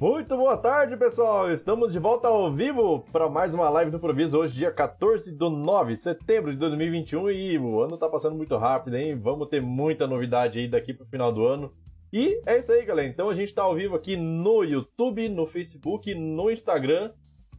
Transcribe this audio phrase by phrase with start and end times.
[0.00, 1.52] Muito boa tarde, pessoal!
[1.52, 5.48] Estamos de volta ao vivo para mais uma live do Improviso, hoje, dia 14 de
[5.48, 7.30] 9 de setembro de 2021.
[7.30, 9.16] E o ano tá passando muito rápido, hein?
[9.16, 11.72] Vamos ter muita novidade aí daqui pro final do ano.
[12.12, 13.06] E é isso aí, galera.
[13.06, 17.12] Então a gente tá ao vivo aqui no YouTube, no Facebook, no Instagram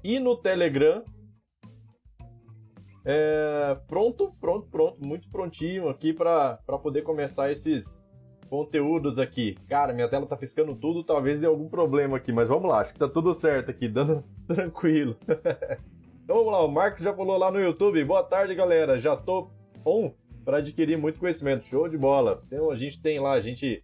[0.04, 1.06] e no Telegram.
[3.06, 3.78] É...
[3.88, 4.98] Pronto, pronto, pronto.
[5.02, 8.05] Muito prontinho aqui para poder começar esses
[8.56, 9.58] conteúdos aqui.
[9.68, 12.94] Cara, minha tela tá piscando tudo, talvez dê algum problema aqui, mas vamos lá, acho
[12.94, 15.18] que tá tudo certo aqui, dando tranquilo.
[16.24, 18.02] então vamos lá, o Marcos já falou lá no YouTube.
[18.06, 18.98] Boa tarde, galera.
[18.98, 19.50] Já tô
[19.86, 20.14] on
[20.46, 21.66] para adquirir muito conhecimento.
[21.66, 22.42] Show de bola.
[22.48, 23.84] Então a gente tem lá, a gente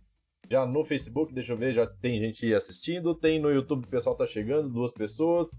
[0.50, 4.16] já no Facebook, deixa eu ver, já tem gente assistindo, tem no YouTube o pessoal
[4.16, 5.52] tá chegando, duas pessoas.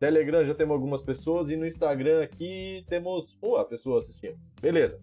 [0.00, 4.36] Telegram já temos algumas pessoas e no Instagram aqui temos uma pessoa assistindo.
[4.60, 5.00] Beleza.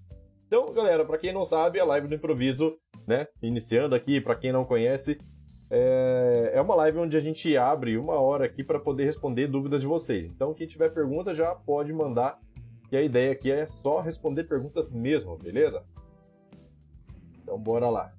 [0.54, 3.28] Então, galera, para quem não sabe, a live do improviso né?
[3.42, 5.18] Iniciando aqui, para quem não conhece,
[5.68, 9.82] é, é uma live onde a gente abre uma hora aqui para poder responder dúvidas
[9.82, 10.28] de vocês.
[10.28, 12.40] Então, quem tiver pergunta já pode mandar,
[12.88, 15.84] que a ideia aqui é só responder perguntas mesmo, beleza?
[17.42, 18.14] Então, bora lá.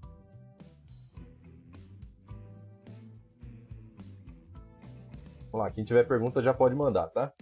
[5.53, 7.33] Vamos lá, quem tiver pergunta já pode mandar, tá?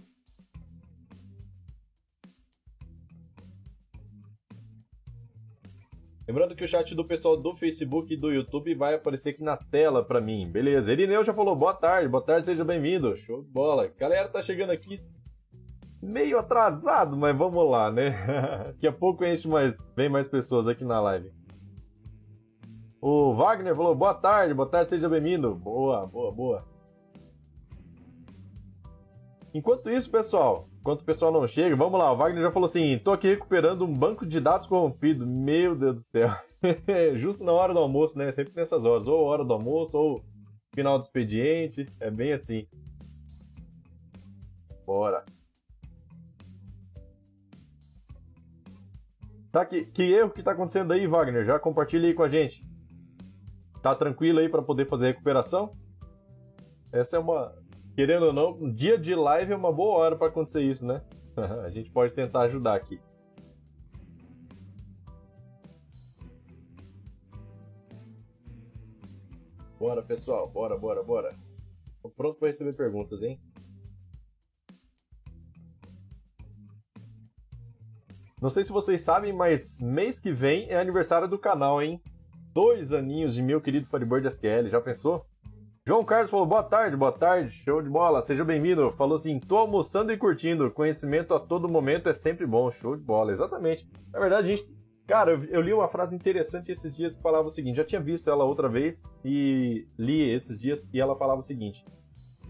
[6.25, 9.57] Lembrando que o chat do pessoal do Facebook e do YouTube vai aparecer aqui na
[9.57, 10.49] tela para mim.
[10.49, 10.91] Beleza.
[10.91, 13.15] Irineu já falou boa tarde, boa tarde, seja bem-vindo.
[13.17, 13.91] Show de bola.
[13.99, 14.95] Galera tá chegando aqui
[16.01, 18.11] meio atrasado, mas vamos lá, né?
[18.67, 21.29] Daqui a pouco enche mais, vem mais pessoas aqui na live.
[23.01, 25.53] O Wagner falou boa tarde, boa tarde, seja bem-vindo.
[25.53, 26.65] Boa, boa, boa.
[29.53, 32.11] Enquanto isso, pessoal, enquanto o pessoal não chega, vamos lá.
[32.11, 35.25] O Wagner já falou assim: tô aqui recuperando um banco de dados corrompido.
[35.25, 36.29] Meu Deus do céu.
[37.15, 38.29] Justo na hora do almoço, né?
[38.33, 39.07] Sempre nessas horas.
[39.07, 40.21] Ou hora do almoço, ou
[40.75, 41.87] final do expediente.
[42.01, 42.67] É bem assim.
[44.85, 45.23] Bora.
[49.53, 51.45] Tá, que, que erro que tá acontecendo aí, Wagner?
[51.45, 52.61] Já compartilha aí com a gente.
[53.81, 55.77] Tá tranquilo aí para poder fazer a recuperação?
[56.91, 57.55] Essa é uma,
[57.95, 61.01] querendo ou não, um dia de live é uma boa hora para acontecer isso, né?
[61.63, 62.99] a gente pode tentar ajudar aqui.
[69.79, 71.29] Bora, pessoal, bora, bora, bora.
[72.01, 73.39] Tô pronto para receber perguntas, hein?
[78.41, 82.01] Não sei se vocês sabem, mas mês que vem é aniversário do canal, hein?
[82.53, 85.25] Dois aninhos de meu querido Firebird SQL, já pensou?
[85.85, 88.89] João Carlos falou, boa tarde, boa tarde, show de bola, seja bem-vindo.
[88.93, 93.03] Falou assim, tô almoçando e curtindo, conhecimento a todo momento é sempre bom, show de
[93.03, 93.85] bola, exatamente.
[94.13, 94.65] Na verdade, a gente,
[95.05, 98.29] cara, eu, li uma frase interessante esses dias que falava o seguinte, já tinha visto
[98.29, 101.83] ela outra vez e li esses dias e ela falava o seguinte,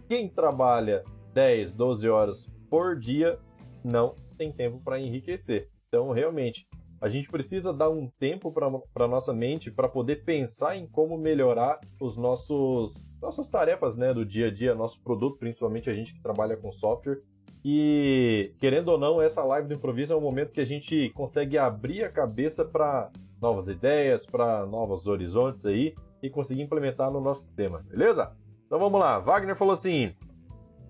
[0.07, 3.39] quem trabalha 10, 12 horas por dia
[3.83, 5.71] não tem tempo para enriquecer.
[5.87, 6.67] Então, realmente,
[7.03, 11.81] a gente precisa dar um tempo para nossa mente para poder pensar em como melhorar
[11.99, 16.21] os nossos nossas tarefas né, do dia a dia, nosso produto, principalmente a gente que
[16.21, 17.19] trabalha com software.
[17.63, 21.57] E querendo ou não, essa live do improviso é um momento que a gente consegue
[21.57, 27.41] abrir a cabeça para novas ideias, para novos horizontes aí e conseguir implementar no nosso
[27.41, 28.31] sistema, beleza?
[28.65, 29.19] Então vamos lá.
[29.19, 30.15] Wagner falou assim: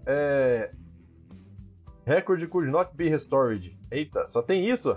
[0.06, 0.72] é...
[2.06, 3.75] Record could not be restored.
[3.90, 4.95] Eita, só tem isso?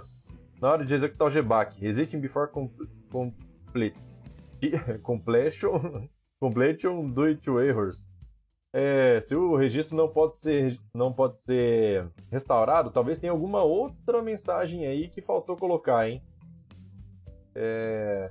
[0.60, 1.84] Na hora de executar o GBAC.
[1.84, 2.50] Exiting before
[3.10, 3.96] complete.
[5.02, 6.08] completion,
[6.40, 8.06] completion due to errors.
[8.72, 14.20] É, se o registro não pode ser não pode ser restaurado, talvez tenha alguma outra
[14.20, 16.22] mensagem aí que faltou colocar, hein?
[17.54, 18.30] É...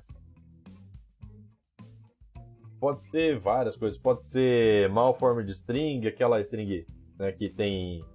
[2.80, 3.98] Pode ser várias coisas.
[3.98, 6.86] Pode ser malformed string, aquela string
[7.18, 8.06] né, que tem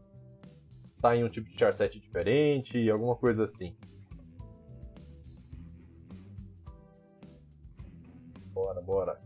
[1.00, 3.75] tá em um tipo de charset diferente, alguma coisa assim.
[8.60, 9.21] Bora, bora.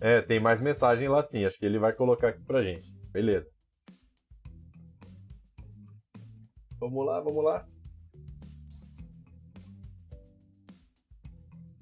[0.00, 1.44] É, tem mais mensagem lá sim.
[1.44, 2.92] Acho que ele vai colocar aqui pra gente.
[3.12, 3.48] Beleza.
[6.80, 7.64] Vamos lá, vamos lá.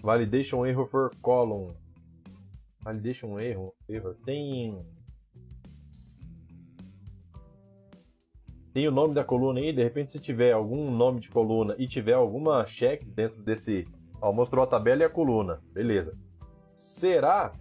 [0.03, 1.75] Validation error for column.
[2.81, 4.15] Validation erro, error.
[4.27, 4.85] Tem
[8.73, 11.87] tem o nome da coluna aí, de repente se tiver algum nome de coluna e
[11.87, 13.87] tiver alguma check dentro desse,
[14.21, 16.17] ó, mostrou a tabela e a coluna, beleza.
[16.75, 17.53] Será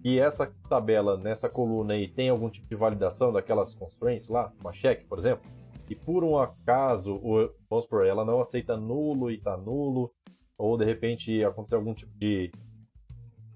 [0.00, 4.72] que essa tabela nessa coluna aí tem algum tipo de validação daquelas constraints lá, uma
[4.72, 5.44] check, por exemplo?
[5.88, 10.12] E por um acaso, o, vamos supor, ela não aceita nulo e tá nulo,
[10.56, 12.52] ou de repente aconteceu algum tipo de,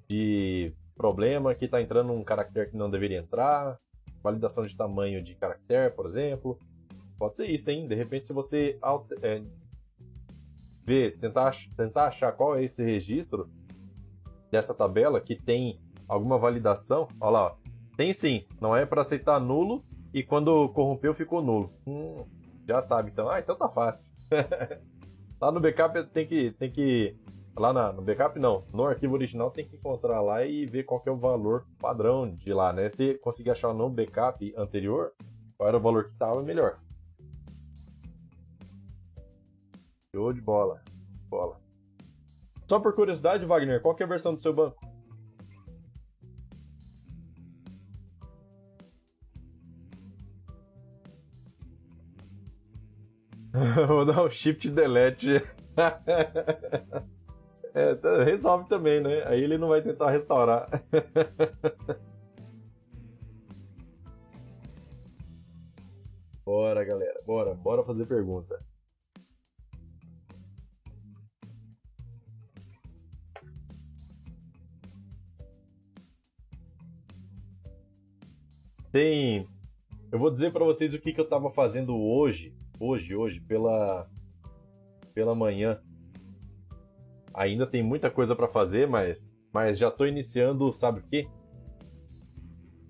[0.08, 3.78] de problema que está entrando um caractere que não deveria entrar,
[4.20, 6.58] validação de tamanho de caractere, por exemplo.
[7.18, 7.86] Pode ser isso, hein?
[7.86, 8.78] De repente, se você
[9.22, 9.42] é,
[10.84, 13.48] ver, tentar, tentar achar qual é esse registro
[14.50, 17.56] dessa tabela que tem alguma validação, olha lá,
[17.96, 21.72] tem sim, não é para aceitar nulo e quando corrompeu ficou nulo.
[21.86, 22.24] Hum,
[22.66, 24.12] já sabe, então, ah, então tá fácil.
[25.40, 27.16] lá no backup tem que, tem que
[27.56, 31.02] lá na, no backup não, no arquivo original tem que encontrar lá e ver qual
[31.06, 32.90] é o valor padrão de lá, né?
[32.90, 35.12] Se conseguir achar no backup anterior,
[35.56, 36.78] qual era o valor que estava, melhor.
[40.14, 40.80] Show de bola.
[41.28, 41.60] Bola.
[42.68, 44.78] Só por curiosidade, Wagner, qual é a versão do seu banco?
[53.88, 55.42] Vou dar um shift delete.
[57.74, 59.24] é, tá, resolve também, né?
[59.26, 60.68] Aí ele não vai tentar restaurar.
[66.46, 67.20] bora, galera.
[67.26, 68.62] Bora, bora fazer pergunta.
[78.94, 79.48] Tem.
[80.12, 84.08] Eu vou dizer para vocês o que, que eu tava fazendo hoje, hoje, hoje, pela,
[85.12, 85.80] pela manhã.
[87.34, 91.26] Ainda tem muita coisa para fazer, mas, mas já tô iniciando, sabe o quê?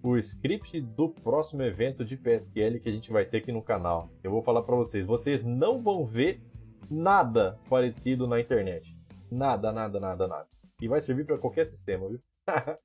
[0.02, 4.10] O script do próximo evento de PSQL que a gente vai ter aqui no canal.
[4.22, 6.42] Eu vou falar para vocês, vocês não vão ver
[6.90, 8.94] nada parecido na internet.
[9.30, 10.48] Nada, nada, nada, nada.
[10.82, 12.20] E vai servir para qualquer sistema, viu?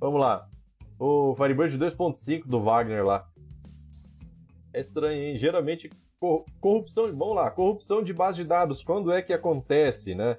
[0.00, 0.50] Vamos lá.
[0.98, 3.28] O Firebird 2.5 do Wagner lá.
[4.72, 5.36] É estranho, hein?
[5.36, 5.90] Geralmente,
[6.60, 7.06] corrupção.
[7.16, 8.82] Vamos lá, corrupção de base de dados.
[8.82, 10.38] Quando é que acontece, né?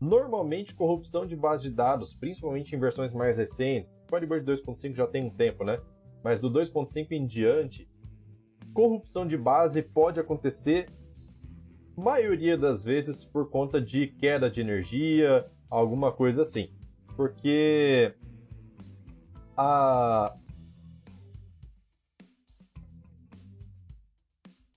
[0.00, 4.00] Normalmente, corrupção de base de dados, principalmente em versões mais recentes.
[4.08, 5.80] Firebird 2.5 já tem um tempo, né?
[6.22, 7.88] Mas do 2.5 em diante,
[8.72, 10.88] corrupção de base pode acontecer,
[11.96, 16.70] maioria das vezes, por conta de queda de energia, alguma coisa assim.
[17.16, 18.14] Porque
[19.58, 20.36] a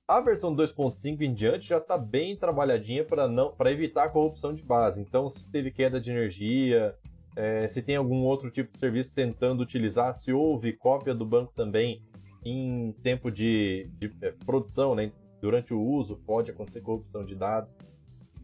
[0.08, 4.54] a versão 2.5 em diante já está bem trabalhadinha para não para evitar a corrupção
[4.54, 5.02] de base.
[5.02, 6.98] Então, se teve queda de energia,
[7.36, 11.54] é, se tem algum outro tipo de serviço tentando utilizar, se houve cópia do banco
[11.56, 12.04] também
[12.44, 15.14] em tempo de, de é, produção, né?
[15.42, 17.76] durante o uso, pode acontecer corrupção de dados.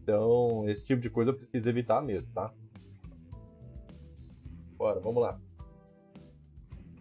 [0.01, 2.51] Então, esse tipo de coisa precisa evitar mesmo, tá?
[4.75, 5.39] Bora, vamos lá.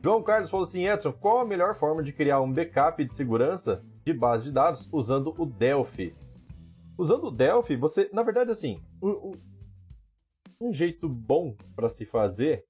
[0.07, 3.85] João Carlos falou assim: Edson, qual a melhor forma de criar um backup de segurança
[4.05, 6.15] de base de dados usando o Delphi?
[6.97, 9.33] Usando o Delphi, você, na verdade, assim, um,
[10.61, 12.65] um jeito bom para se fazer.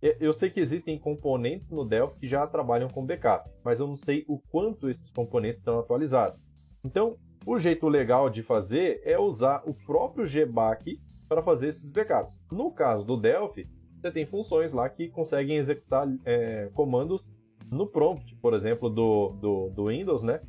[0.00, 3.94] Eu sei que existem componentes no Delphi que já trabalham com backup, mas eu não
[3.94, 6.44] sei o quanto esses componentes estão atualizados.
[6.84, 12.44] Então, o jeito legal de fazer é usar o próprio GBAC para fazer esses backups.
[12.50, 13.70] No caso do Delphi,
[14.02, 17.30] você tem funções lá que conseguem executar é, comandos
[17.70, 20.40] no prompt, por exemplo, do, do, do Windows, né?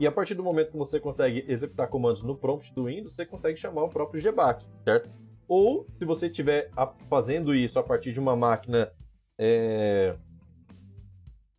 [0.00, 3.26] E a partir do momento que você consegue executar comandos no prompt do Windows, você
[3.26, 5.10] consegue chamar o próprio GBAC, certo?
[5.46, 6.70] Ou, se você estiver
[7.08, 8.90] fazendo isso a partir de uma máquina
[9.38, 10.16] é,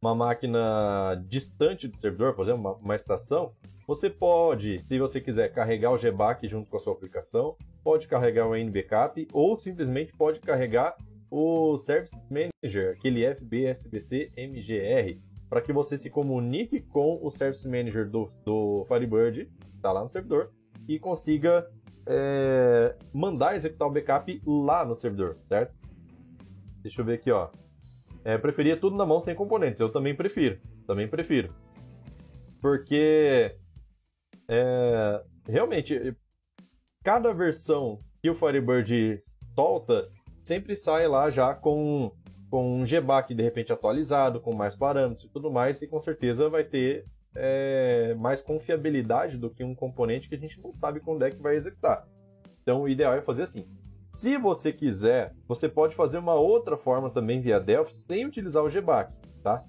[0.02, 3.54] uma máquina distante do servidor, por exemplo, uma, uma, estação,
[3.88, 8.48] você pode, se você quiser, carregar o GBAC junto com a sua aplicação, pode carregar
[8.48, 10.96] o NBackup ou simplesmente pode carregar
[11.30, 15.20] o Service Manager, aquele FBSBC MGR,
[15.50, 20.10] para que você se comunique com o Service Manager do, do Firebird, está lá no
[20.10, 20.52] servidor,
[20.88, 21.70] e consiga
[22.06, 25.74] é, mandar executar o backup lá no servidor, certo?
[26.82, 27.50] Deixa eu ver aqui, ó.
[28.24, 29.80] É, preferia tudo na mão sem componentes.
[29.80, 30.60] Eu também prefiro.
[30.86, 31.54] Também prefiro.
[32.60, 33.56] Porque
[34.48, 36.16] é, realmente
[37.04, 39.22] cada versão que o Firebird
[39.56, 40.10] solta
[40.44, 42.12] sempre sai lá já com,
[42.50, 46.50] com um GBAC de repente atualizado, com mais parâmetros e tudo mais, e com certeza
[46.50, 47.06] vai ter
[47.36, 51.42] é, mais confiabilidade do que um componente que a gente não sabe quando é que
[51.42, 52.08] vai executar.
[52.62, 53.68] Então o ideal é fazer assim.
[54.14, 58.70] Se você quiser, você pode fazer uma outra forma também via Delphi sem utilizar o
[58.70, 59.64] GBAC, tá?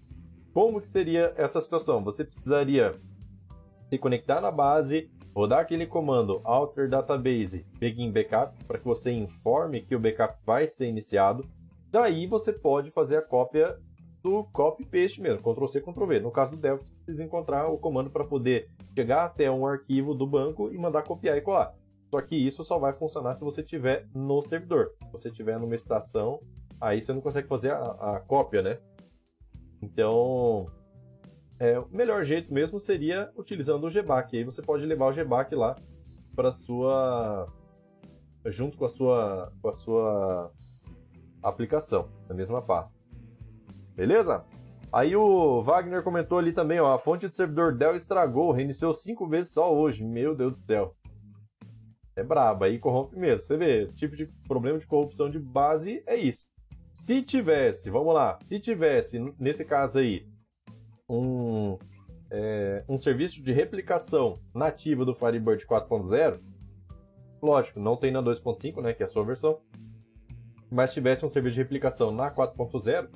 [0.53, 2.03] Como que seria essa situação?
[2.05, 2.95] Você precisaria
[3.89, 9.83] se conectar na base, rodar aquele comando alter database begin backup para que você informe
[9.83, 11.49] que o backup vai ser iniciado.
[11.91, 13.79] Daí você pode fazer a cópia
[14.23, 16.21] do copy paste mesmo, Ctrl C, Ctrl V.
[16.21, 20.15] No caso do Delphi, você precisa encontrar o comando para poder chegar até um arquivo
[20.15, 21.75] do banco e mandar copiar e colar.
[22.11, 24.93] Só que isso só vai funcionar se você tiver no servidor.
[25.03, 26.41] Se você tiver numa estação,
[26.81, 28.79] aí você não consegue fazer a, a cópia, né?
[29.83, 30.67] Então,
[31.63, 34.37] é, o melhor jeito mesmo seria utilizando o GBAC.
[34.37, 35.77] Aí você pode levar o GBAC lá
[36.35, 37.47] para sua
[38.47, 40.53] junto com a sua com a sua
[41.41, 42.99] aplicação na mesma pasta.
[43.95, 44.45] Beleza?
[44.93, 49.29] Aí o Wagner comentou ali também, ó, a fonte do servidor Dell estragou, reiniciou cinco
[49.29, 50.05] vezes só hoje.
[50.05, 50.97] Meu Deus do céu
[52.17, 53.47] é braba, aí corrompe mesmo.
[53.47, 56.45] Você vê, tipo de problema de corrupção de base é isso.
[56.93, 60.27] Se tivesse, vamos lá, se tivesse, nesse caso aí,
[61.15, 61.79] um,
[62.31, 66.41] é, um serviço de replicação nativo do Firebird 4.0,
[67.43, 69.59] lógico, não tem na 2.5, né, que é a sua versão,
[70.71, 73.09] mas tivesse um serviço de replicação na 4.0,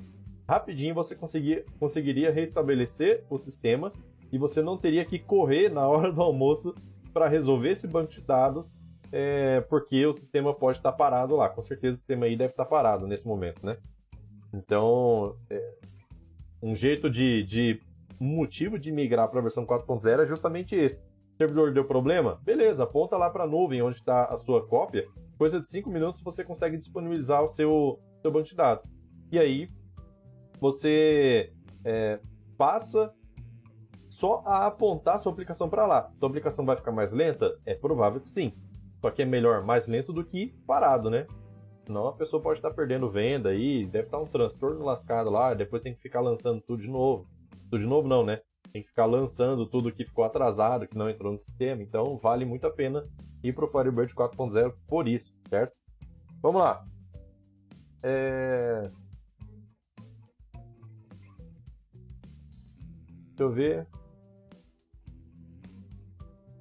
[0.47, 3.91] rapidinho você conseguir, conseguiria restabelecer o sistema
[4.31, 6.75] e você não teria que correr na hora do almoço
[7.13, 8.75] para resolver esse banco de dados
[9.11, 11.49] é, porque o sistema pode estar parado lá.
[11.49, 13.77] Com certeza o sistema aí deve estar parado nesse momento, né?
[14.53, 15.73] Então, é,
[16.61, 17.81] um jeito de, de
[18.25, 20.99] motivo de migrar para a versão 4.0 é justamente esse.
[20.99, 22.39] O servidor deu problema?
[22.43, 25.07] Beleza, aponta lá para a nuvem onde está a sua cópia.
[25.37, 28.87] Coisa de 5 minutos você consegue disponibilizar o seu, seu banco de dados.
[29.31, 29.69] E aí
[30.59, 31.53] você
[31.85, 32.19] é,
[32.57, 33.13] passa
[34.09, 36.09] só a apontar sua aplicação para lá.
[36.15, 37.55] Sua aplicação vai ficar mais lenta?
[37.65, 38.51] É provável que sim.
[38.99, 41.27] Só que é melhor mais lento do que parado, né?
[41.85, 45.81] Senão a pessoa pode estar perdendo venda aí, deve estar um transtorno lascado lá, depois
[45.81, 47.27] tem que ficar lançando tudo de novo.
[47.69, 48.41] Tudo de novo não, né?
[48.71, 51.81] Tem que ficar lançando tudo que ficou atrasado, que não entrou no sistema.
[51.81, 53.05] Então vale muito a pena
[53.43, 55.75] ir para o Firebird 4.0 por isso, certo?
[56.41, 56.85] Vamos lá.
[58.03, 58.89] É...
[63.29, 63.87] Deixa eu ver.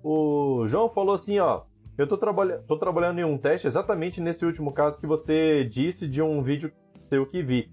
[0.03, 1.65] O João falou assim, ó.
[1.97, 6.21] Eu estou trabalha trabalhando em um teste exatamente nesse último caso que você disse de
[6.21, 6.71] um vídeo
[7.09, 7.73] seu que vi.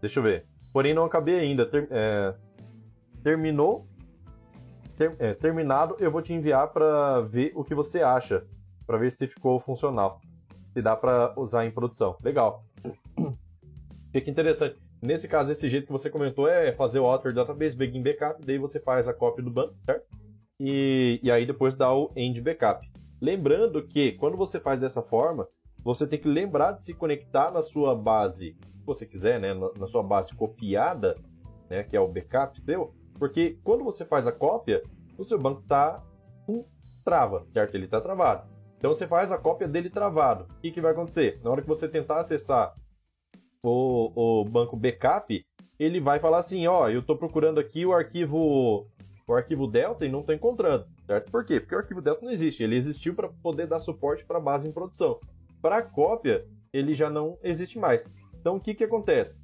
[0.00, 0.46] Deixa eu ver.
[0.76, 1.64] Porém, não acabei ainda.
[1.64, 1.88] Ter...
[1.90, 2.34] É...
[3.22, 3.88] Terminou.
[4.94, 5.16] Ter...
[5.18, 8.44] É, terminado, eu vou te enviar para ver o que você acha.
[8.86, 10.20] Para ver se ficou funcional.
[10.74, 12.18] Se dá para usar em produção.
[12.22, 12.62] Legal.
[14.12, 14.76] Fica interessante.
[15.00, 18.58] Nesse caso, esse jeito que você comentou é fazer o Author Database, Begin Backup, daí
[18.58, 20.04] você faz a cópia do banco, certo?
[20.60, 22.86] E, e aí depois dá o End Backup.
[23.18, 25.48] Lembrando que quando você faz dessa forma,
[25.86, 29.86] você tem que lembrar de se conectar na sua base, se você quiser, né, na
[29.86, 31.16] sua base copiada,
[31.70, 34.82] né, que é o backup seu, porque quando você faz a cópia,
[35.16, 36.02] o seu banco está
[36.44, 36.66] com
[37.04, 37.76] trava, certo?
[37.76, 38.48] Ele está travado.
[38.76, 40.52] Então você faz a cópia dele travado.
[40.56, 41.40] O que, que vai acontecer?
[41.44, 42.74] Na hora que você tentar acessar
[43.62, 45.40] o, o banco backup,
[45.78, 48.90] ele vai falar assim, ó, eu estou procurando aqui o arquivo
[49.28, 51.30] o arquivo Delta e não estou encontrando, certo?
[51.30, 51.60] Por quê?
[51.60, 54.68] Porque o arquivo Delta não existe, ele existiu para poder dar suporte para a base
[54.68, 55.20] em produção.
[55.66, 58.08] Para cópia, ele já não existe mais.
[58.38, 59.42] Então, o que, que acontece?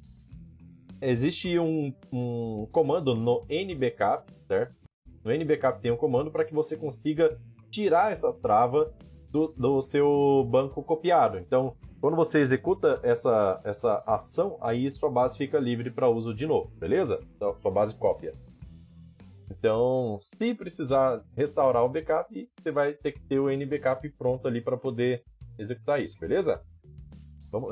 [1.01, 4.73] Existe um, um comando no nbackup, certo?
[5.21, 7.37] No nbackup tem um comando para que você consiga
[7.69, 8.93] tirar essa trava
[9.31, 11.37] do, do seu banco copiado.
[11.39, 16.47] Então, quando você executa essa, essa ação, aí sua base fica livre para uso de
[16.47, 17.19] novo, beleza?
[17.35, 18.33] Então, sua base cópia.
[19.51, 24.61] Então, se precisar restaurar o backup, você vai ter que ter o NBackup pronto ali
[24.61, 25.25] para poder
[25.57, 26.61] executar isso, beleza?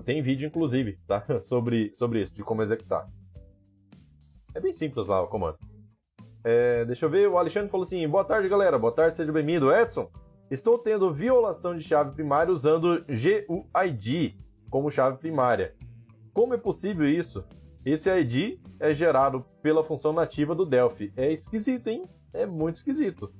[0.05, 1.25] Tem vídeo, inclusive, tá?
[1.41, 3.09] sobre, sobre isso, de como executar.
[4.53, 5.57] É bem simples lá o comando.
[6.43, 8.77] É, deixa eu ver, o Alexandre falou assim: boa tarde, galera.
[8.77, 9.73] Boa tarde, seja bem-vindo.
[9.73, 10.09] Edson,
[10.49, 14.37] estou tendo violação de chave primária usando GUID
[14.69, 15.75] como chave primária.
[16.33, 17.43] Como é possível isso?
[17.85, 21.11] Esse ID é gerado pela função nativa do Delphi.
[21.15, 22.05] É esquisito, hein?
[22.33, 23.31] É muito esquisito.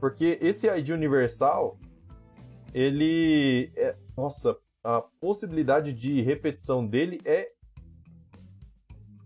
[0.00, 1.78] Porque esse ID universal,
[2.72, 3.72] ele.
[3.76, 3.96] É...
[4.16, 7.50] Nossa, a possibilidade de repetição dele é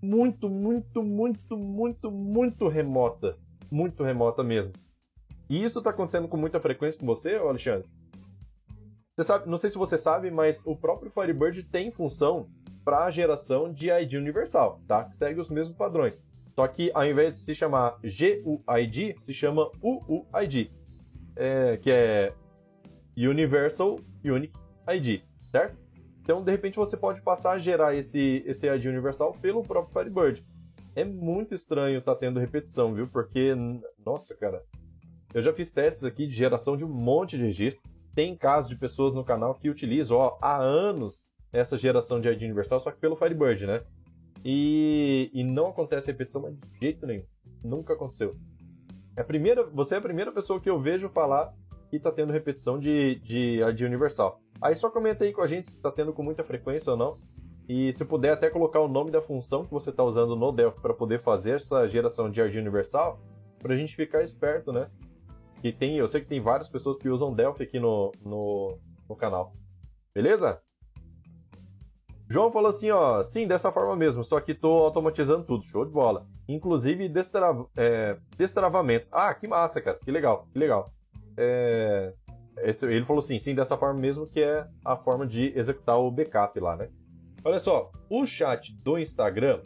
[0.03, 3.37] muito, muito, muito, muito, muito remota.
[3.71, 4.73] Muito remota mesmo.
[5.49, 7.89] E isso está acontecendo com muita frequência com você, Alexandre?
[9.17, 12.49] Você sabe, não sei se você sabe, mas o próprio Firebird tem função
[12.85, 15.05] para a geração de ID universal, tá?
[15.05, 16.25] Que segue os mesmos padrões.
[16.55, 20.71] Só que ao invés de se chamar GUID, se chama UUID,
[21.35, 22.33] é, que é
[23.17, 24.55] Universal Unique
[24.89, 25.77] ID, certo?
[26.21, 30.45] Então, de repente, você pode passar a gerar esse, esse ID universal pelo próprio Firebird.
[30.95, 33.07] É muito estranho estar tá tendo repetição, viu?
[33.07, 33.55] Porque,
[34.05, 34.63] nossa, cara,
[35.33, 37.83] eu já fiz testes aqui de geração de um monte de registro.
[38.15, 42.43] Tem casos de pessoas no canal que utilizam ó, há anos essa geração de ID
[42.43, 43.83] universal, só que pelo Firebird, né?
[44.45, 47.25] E, e não acontece repetição mas de jeito nenhum.
[47.63, 48.37] Nunca aconteceu.
[49.17, 51.55] É a primeira, você é a primeira pessoa que eu vejo falar
[51.91, 54.41] que está tendo repetição de, de, de universal.
[54.61, 57.19] Aí só comenta aí com a gente se está tendo com muita frequência ou não.
[57.69, 60.81] E se puder até colocar o nome da função que você está usando no Delphi
[60.81, 63.21] para poder fazer essa geração de ARG universal,
[63.59, 64.89] para a gente ficar esperto, né?
[65.61, 68.79] Que tem, eu sei que tem várias pessoas que usam Delphi aqui no, no,
[69.09, 69.53] no canal.
[70.15, 70.61] Beleza?
[72.29, 75.93] João falou assim, ó, sim, dessa forma mesmo, só que tô automatizando tudo, show de
[75.93, 76.27] bola.
[76.49, 79.07] Inclusive destrav é, destravamento.
[79.13, 80.93] Ah, que massa, cara, que legal, que legal.
[81.37, 82.13] É,
[82.59, 86.11] esse, ele falou assim, sim, dessa forma mesmo, que é a forma de executar o
[86.11, 86.89] backup lá, né?
[87.45, 89.61] Olha só, o chat do Instagram,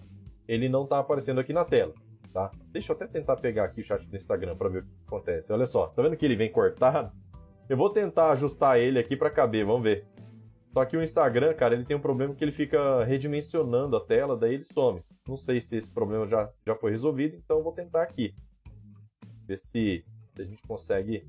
[0.47, 1.95] ele não tá aparecendo aqui na tela,
[2.33, 2.51] tá?
[2.73, 5.53] Deixa eu até tentar pegar aqui o chat do Instagram para ver o que acontece.
[5.53, 7.15] Olha só, tá vendo que ele vem cortado?
[7.69, 10.05] Eu vou tentar ajustar ele aqui para caber, vamos ver.
[10.73, 14.37] Só que o Instagram, cara, ele tem um problema que ele fica redimensionando a tela,
[14.37, 15.01] daí ele some.
[15.27, 18.35] Não sei se esse problema já, já foi resolvido, então eu vou tentar aqui.
[19.47, 21.27] Ver se, se a gente consegue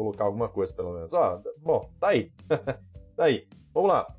[0.00, 1.12] colocar alguma coisa, pelo menos.
[1.12, 2.32] Ah, bom, tá aí.
[3.14, 3.46] tá aí.
[3.74, 4.16] Vamos lá.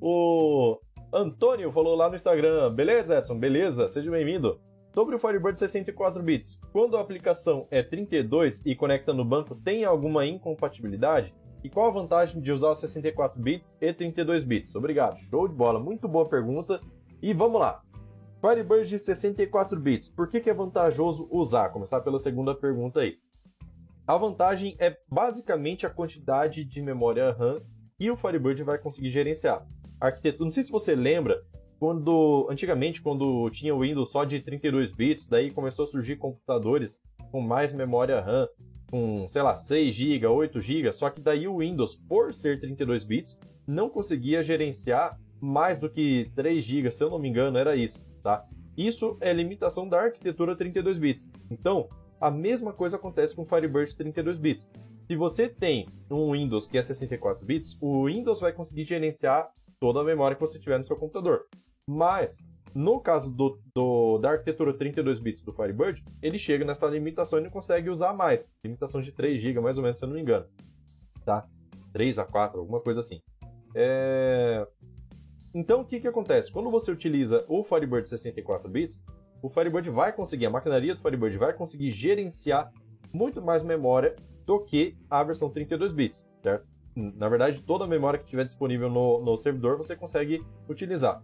[0.00, 0.78] O
[1.12, 2.72] Antônio falou lá no Instagram.
[2.72, 3.36] Beleza, Edson?
[3.36, 3.88] Beleza?
[3.88, 4.60] Seja bem-vindo.
[4.94, 9.84] Sobre o Firebird 64 bits, quando a aplicação é 32 e conecta no banco, tem
[9.84, 11.34] alguma incompatibilidade?
[11.64, 14.74] E qual a vantagem de usar os 64 bits e 32 bits?
[14.76, 16.80] Obrigado, show de bola, muito boa pergunta.
[17.20, 17.82] E vamos lá.
[18.40, 21.70] Firebird de 64 bits, por que, que é vantajoso usar?
[21.70, 23.16] Começar pela segunda pergunta aí.
[24.06, 27.62] A vantagem é basicamente a quantidade de memória RAM
[27.96, 29.64] que o Firebird vai conseguir gerenciar.
[30.00, 31.40] Arquitetura, não sei se você lembra,
[31.78, 36.98] quando antigamente quando tinha o Windows só de 32 bits, daí começou a surgir computadores
[37.30, 38.48] com mais memória RAM,
[38.90, 43.04] com, sei lá, 6 GB, 8 GB, só que daí o Windows, por ser 32
[43.04, 47.76] bits, não conseguia gerenciar mais do que 3 GB, se eu não me engano, era
[47.76, 48.44] isso, tá?
[48.76, 51.30] Isso é limitação da arquitetura 32 bits.
[51.50, 51.88] Então,
[52.22, 54.70] a mesma coisa acontece com o Firebird 32 bits.
[55.08, 60.00] Se você tem um Windows que é 64 bits, o Windows vai conseguir gerenciar toda
[60.00, 61.46] a memória que você tiver no seu computador.
[61.84, 67.40] Mas no caso do, do, da arquitetura 32 bits do Firebird, ele chega nessa limitação
[67.40, 68.48] e não consegue usar mais.
[68.64, 70.46] Limitação de 3 GB, mais ou menos, se eu não me engano.
[71.24, 71.44] Tá?
[71.92, 73.20] 3 a 4, alguma coisa assim.
[73.74, 74.64] É...
[75.52, 76.52] Então, o que, que acontece?
[76.52, 79.02] Quando você utiliza o Firebird 64 bits,
[79.42, 82.72] o Firebird vai conseguir, a maquinaria do Firebird vai conseguir gerenciar
[83.12, 84.14] muito mais memória
[84.46, 86.70] do que a versão 32 bits, certo?
[86.94, 91.22] Na verdade, toda a memória que estiver disponível no, no servidor você consegue utilizar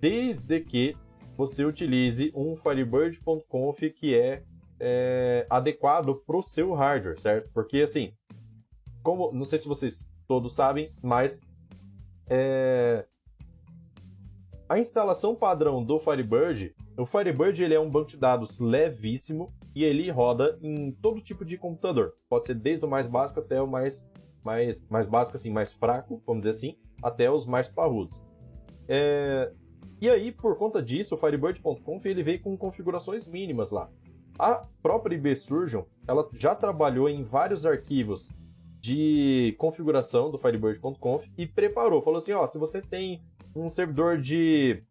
[0.00, 0.96] desde que
[1.36, 4.42] você utilize um Firebird.conf que é,
[4.78, 7.50] é adequado para o seu hardware, certo?
[7.52, 8.12] Porque assim,
[9.02, 11.40] como não sei se vocês todos sabem, mas
[12.28, 13.04] é,
[14.68, 19.84] a instalação padrão do Firebird, o Firebird ele é um banco de dados levíssimo e
[19.84, 22.14] ele roda em todo tipo de computador.
[22.28, 24.08] Pode ser desde o mais básico até o mais
[24.44, 28.20] mais mais básico assim, mais fraco, vamos dizer assim, até os mais parrudos.
[28.88, 29.52] É,
[30.00, 33.90] e aí, por conta disso, o Firebird.conf ele veio com configurações mínimas lá.
[34.38, 38.28] A própria IB Surgeon, ela já trabalhou em vários arquivos
[38.80, 42.00] de configuração do Firebird.conf e preparou.
[42.00, 43.22] Falou assim, ó, se você tem
[43.54, 44.82] um servidor de,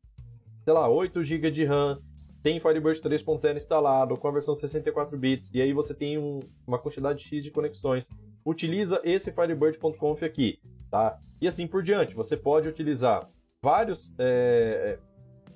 [0.63, 1.99] sei lá, 8 GB de RAM,
[2.41, 6.79] tem Firebird 3.0 instalado com a versão 64 bits e aí você tem um, uma
[6.79, 8.09] quantidade X de conexões,
[8.45, 11.19] utiliza esse Firebird.conf aqui, tá?
[11.41, 12.15] E assim por diante.
[12.15, 13.29] Você pode utilizar
[13.61, 14.99] vários é,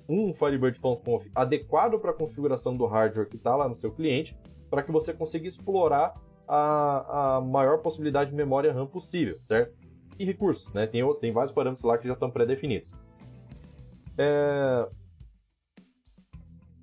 [0.08, 4.36] um Firebird.conf adequado para a configuração do hardware que está lá no seu cliente,
[4.68, 6.14] para que você consiga explorar
[6.46, 9.74] a, a maior possibilidade de memória RAM possível, certo?
[10.18, 10.86] E recursos, né?
[10.86, 12.94] Tem, tem vários parâmetros lá que já estão pré-definidos.
[14.18, 14.88] É...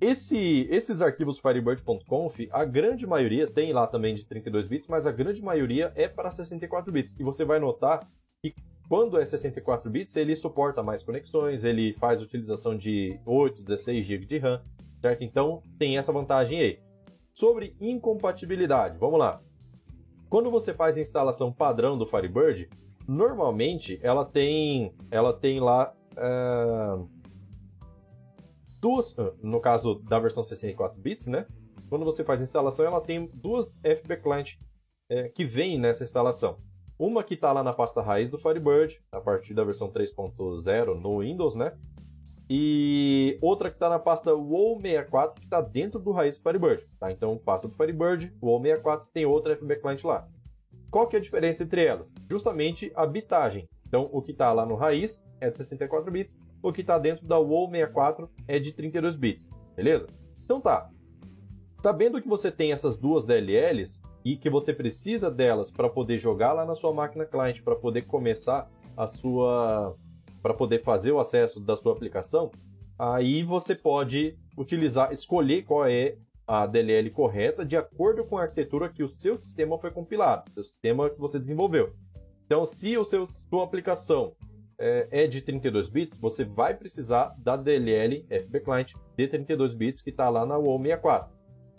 [0.00, 5.12] Esse, esses arquivos Firebird.conf, a grande maioria tem lá também de 32 bits, mas a
[5.12, 7.14] grande maioria é para 64 bits.
[7.20, 8.08] E você vai notar
[8.42, 8.52] que
[8.88, 14.26] quando é 64 bits, ele suporta mais conexões, ele faz utilização de 8, 16 GB
[14.26, 14.60] de RAM,
[15.00, 15.22] certo?
[15.22, 16.80] Então tem essa vantagem aí.
[17.32, 19.40] Sobre incompatibilidade, vamos lá.
[20.28, 22.68] Quando você faz a instalação padrão do Firebird,
[23.06, 27.08] normalmente ela tem, ela tem lá uh,
[28.82, 31.46] duas, no caso da versão 64 bits, né?
[31.88, 34.56] Quando você faz a instalação, ela tem duas FB Client
[35.08, 36.58] é, que vêm nessa instalação.
[36.98, 41.20] Uma que está lá na pasta raiz do Firebird, a partir da versão 3.0 no
[41.20, 41.76] Windows, né?
[42.50, 46.84] E outra que está na pasta WoW64, que está dentro do raiz do Firebird.
[46.98, 47.10] Tá?
[47.10, 50.28] Então, pasta do Firebird, WoW64 tem outra FB Client lá.
[50.90, 52.12] Qual que é a diferença entre elas?
[52.28, 53.68] Justamente a bitagem.
[53.86, 57.26] Então, o que está lá no raiz é de 64 bits, o que está dentro
[57.26, 60.06] da WoW64 é de 32 bits, beleza?
[60.44, 60.88] Então tá.
[61.82, 66.52] Sabendo que você tem essas duas DLLs, e que você precisa delas para poder jogar
[66.52, 69.96] lá na sua máquina cliente, para poder começar a sua
[70.42, 72.50] para poder fazer o acesso da sua aplicação,
[72.98, 78.88] aí você pode utilizar, escolher qual é a DLL correta de acordo com a arquitetura
[78.88, 81.92] que o seu sistema foi compilado, seu sistema que você desenvolveu.
[82.44, 84.34] Então, se o seu, sua aplicação
[84.82, 90.02] é, é de 32 bits, você vai precisar da DLL FB Client de 32 bits
[90.02, 91.28] que está lá na UOL64.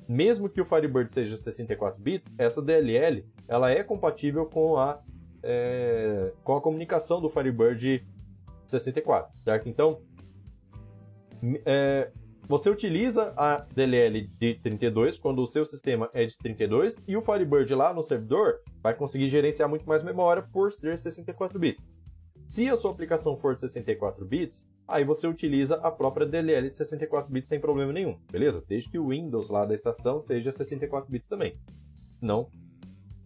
[0.08, 5.02] Mesmo que o Firebird seja 64 bits, essa DLL ela é compatível com a,
[5.44, 8.06] é, com a comunicação do Firebird
[8.66, 9.68] 64, certo?
[9.68, 10.02] Então,
[11.66, 12.10] é,
[12.48, 17.22] você utiliza a DLL de 32 quando o seu sistema é de 32 e o
[17.22, 21.86] Firebird lá no servidor vai conseguir gerenciar muito mais memória por ser 64 bits.
[22.48, 26.78] Se a sua aplicação for de 64 bits, aí você utiliza a própria DLL de
[26.78, 28.64] 64 bits sem problema nenhum, beleza?
[28.68, 31.58] Desde que o Windows lá da estação seja 64 bits também.
[32.22, 32.50] Não,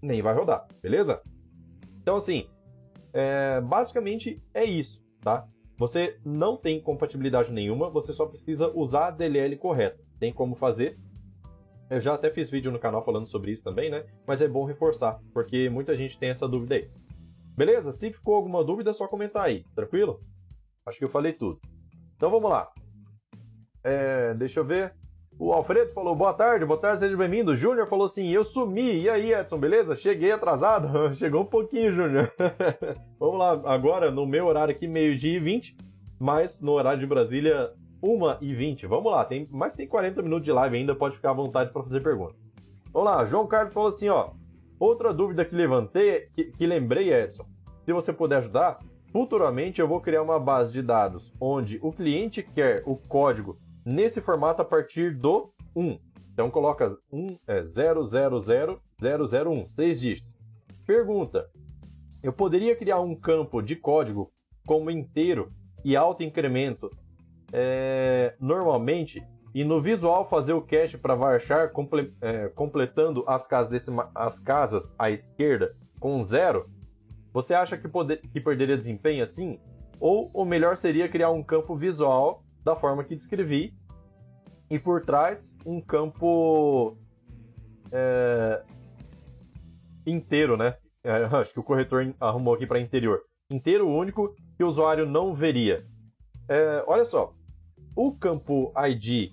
[0.02, 1.22] nem vai rodar, beleza?
[2.02, 2.48] Então, assim,
[3.14, 5.48] é, basicamente é isso, tá?
[5.78, 10.04] Você não tem compatibilidade nenhuma, você só precisa usar a DLL correta.
[10.20, 10.98] Tem como fazer.
[11.90, 14.06] Eu já até fiz vídeo no canal falando sobre isso também, né?
[14.26, 16.90] Mas é bom reforçar, porque muita gente tem essa dúvida aí.
[17.58, 17.92] Beleza?
[17.92, 20.22] Se ficou alguma dúvida, é só comentar aí, tranquilo?
[20.86, 21.60] Acho que eu falei tudo.
[22.16, 22.70] Então vamos lá.
[23.84, 24.94] É, deixa eu ver.
[25.40, 27.52] O Alfredo falou, boa tarde, boa tarde, seja bem-vindo.
[27.52, 29.02] O Júnior falou assim, eu sumi.
[29.02, 29.96] E aí, Edson, beleza?
[29.96, 31.14] Cheguei atrasado?
[31.18, 32.32] Chegou um pouquinho, Júnior.
[33.20, 35.76] Vamos lá, agora no meu horário aqui, meio-dia e 20,
[36.20, 37.72] mas no horário de Brasília,
[38.04, 38.86] 1 e 20.
[38.86, 41.84] Vamos lá, tem, mas tem 40 minutos de live ainda, pode ficar à vontade para
[41.84, 42.36] fazer pergunta.
[42.94, 44.32] Vamos lá, João Carlos falou assim, ó.
[44.80, 47.46] Outra dúvida que levantei, que, que lembrei, Edson,
[47.86, 48.80] se você puder ajudar,
[49.12, 54.22] futuramente eu vou criar uma base de dados onde o cliente quer o código nesse
[54.22, 56.00] formato a partir do 1.
[56.32, 60.32] Então coloca 1 é 000001, 6 dígitos.
[60.86, 61.50] Pergunta:
[62.22, 64.32] eu poderia criar um campo de código
[64.66, 65.52] como inteiro
[65.84, 66.92] e alto incremento
[67.52, 73.72] é, normalmente e no visual fazer o cache para varchar comple, é, completando as casas,
[73.72, 76.70] desse, as casas à esquerda com zero?
[77.34, 79.60] Você acha que, poder, que perderia desempenho assim?
[80.00, 83.74] Ou o melhor seria criar um campo visual da forma que descrevi,
[84.70, 86.98] e por trás um campo
[87.92, 88.62] é,
[90.06, 90.76] inteiro, né?
[91.04, 93.22] É, acho que o corretor arrumou aqui para interior.
[93.50, 95.86] Inteiro único que o usuário não veria.
[96.50, 97.34] É, olha só,
[97.96, 99.32] o campo ID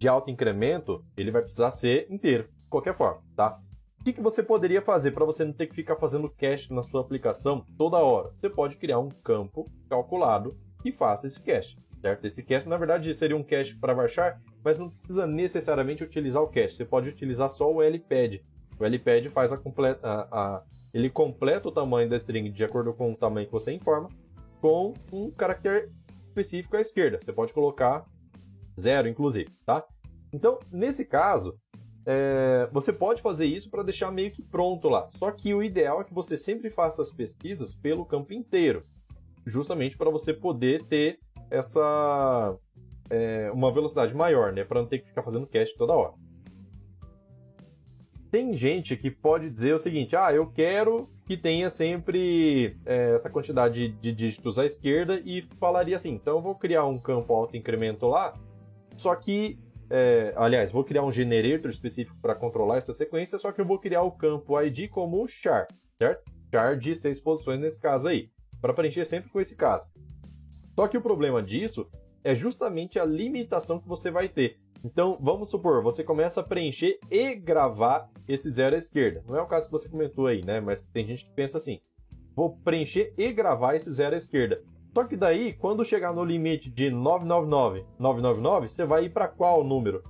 [0.00, 3.60] de alto incremento ele vai precisar ser inteiro, de qualquer forma, tá?
[4.00, 6.82] O que, que você poderia fazer para você não ter que ficar fazendo cache na
[6.82, 8.30] sua aplicação toda hora?
[8.32, 12.24] Você pode criar um campo calculado que faça esse cache certo?
[12.24, 16.48] Esse cache, na verdade, seria um cache para varchar, mas não precisa necessariamente utilizar o
[16.48, 16.76] cache.
[16.76, 18.40] Você pode utilizar só o LPad.
[18.78, 20.62] O LPad faz a completa, a,
[20.94, 24.08] ele completa o tamanho da string de acordo com o tamanho que você informa,
[24.60, 25.90] com um caractere
[26.28, 27.18] específico à esquerda.
[27.20, 28.06] Você pode colocar
[28.80, 29.84] zero, inclusive, tá?
[30.32, 31.58] Então, nesse caso,
[32.06, 35.08] é, você pode fazer isso para deixar meio que pronto lá.
[35.10, 38.84] Só que o ideal é que você sempre faça as pesquisas pelo campo inteiro,
[39.46, 41.18] justamente para você poder ter
[41.50, 42.56] essa
[43.10, 46.14] é, uma velocidade maior, né, para não ter que ficar fazendo cache toda hora.
[48.30, 53.28] Tem gente que pode dizer o seguinte: ah, eu quero que tenha sempre é, essa
[53.28, 57.56] quantidade de dígitos à esquerda e falaria assim, então eu vou criar um campo auto
[57.56, 58.34] incremento lá,
[58.96, 59.58] só que
[59.90, 63.78] é, aliás, vou criar um generator específico para controlar essa sequência, só que eu vou
[63.78, 65.66] criar o campo ID como char,
[65.98, 66.30] certo?
[66.54, 69.86] Char de seis posições nesse caso aí, para preencher sempre com esse caso.
[70.76, 71.90] Só que o problema disso
[72.22, 74.60] é justamente a limitação que você vai ter.
[74.84, 79.22] Então, vamos supor, você começa a preencher e gravar esse zero à esquerda.
[79.26, 80.60] Não é o caso que você comentou aí, né?
[80.60, 81.80] Mas tem gente que pensa assim:
[82.34, 84.62] vou preencher e gravar esse zero à esquerda.
[84.92, 89.62] Só que daí, quando chegar no limite de 999, 999, você vai ir para qual
[89.62, 90.02] número?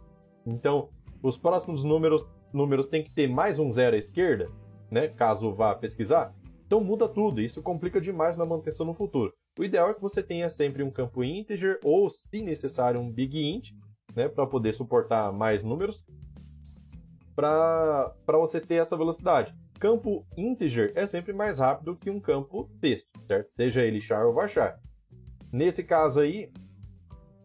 [0.47, 0.89] Então,
[1.23, 4.49] os próximos números, números tem que ter mais um zero à esquerda,
[4.91, 5.09] né?
[5.09, 6.35] Caso vá pesquisar.
[6.67, 9.35] Então muda tudo, isso complica demais na manutenção no futuro.
[9.59, 13.39] O ideal é que você tenha sempre um campo integer ou, se necessário, um big
[13.39, 13.73] int,
[14.15, 16.05] né, para poder suportar mais números,
[17.35, 19.55] para você ter essa velocidade.
[19.81, 23.51] Campo integer é sempre mais rápido que um campo texto, certo?
[23.51, 24.79] Seja ele char ou varchar.
[25.51, 26.53] Nesse caso aí,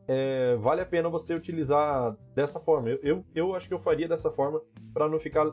[0.05, 2.89] é, vale a pena você utilizar dessa forma.
[2.89, 4.61] Eu, eu, eu acho que eu faria dessa forma
[4.93, 5.49] para não ficar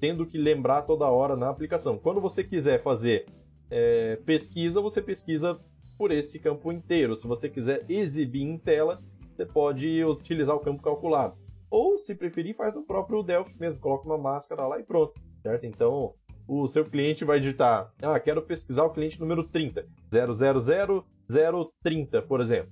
[0.00, 1.96] tendo que lembrar toda hora na aplicação.
[1.98, 3.26] Quando você quiser fazer
[3.70, 5.58] é, pesquisa, você pesquisa
[5.96, 7.14] por esse campo inteiro.
[7.14, 9.00] Se você quiser exibir em tela,
[9.32, 11.36] você pode utilizar o campo calculado.
[11.70, 15.64] ou se preferir, faz no próprio Delphi mesmo, coloca uma máscara lá e pronto, certo?
[15.64, 16.14] Então,
[16.46, 22.70] o seu cliente vai digitar, ah, quero pesquisar o cliente número 30, 000030, por exemplo.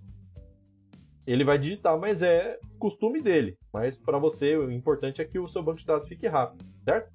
[1.26, 3.56] Ele vai digitar, mas é costume dele.
[3.72, 7.12] Mas para você, o importante é que o seu banco de dados fique rápido, certo?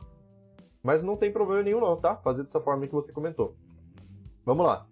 [0.81, 2.15] Mas não tem problema nenhum não, tá?
[2.15, 3.55] Fazer dessa forma que você comentou.
[4.45, 4.87] Vamos lá.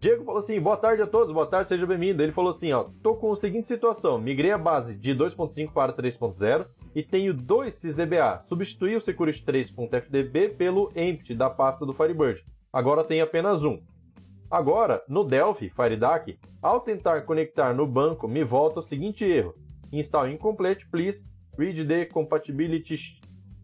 [0.00, 2.20] Diego falou assim: boa tarde a todos, boa tarde, seja bem-vindo.
[2.20, 5.92] Ele falou assim: ó, tô com a seguinte situação: migrei a base de 2.5 para
[5.92, 8.40] 3.0 e tenho dois sysdba.
[8.40, 12.44] Substituí o Security 3.fdb pelo empty da pasta do Firebird.
[12.72, 13.80] Agora tem apenas um.
[14.50, 19.54] Agora, no Delphi FireDAC, ao tentar conectar no banco, me volta o seguinte erro:
[19.90, 21.26] install incomplete, please
[21.58, 22.96] read the compatibility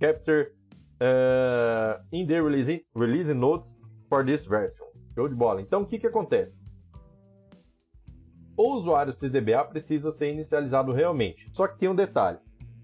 [0.01, 0.53] chapter
[1.01, 4.87] uh, in the release, release notes for this version.
[5.15, 5.61] Show de bola.
[5.61, 6.59] Então, o que, que acontece?
[8.57, 11.49] O usuário SysDBA precisa ser inicializado realmente.
[11.53, 12.39] Só que tem um detalhe.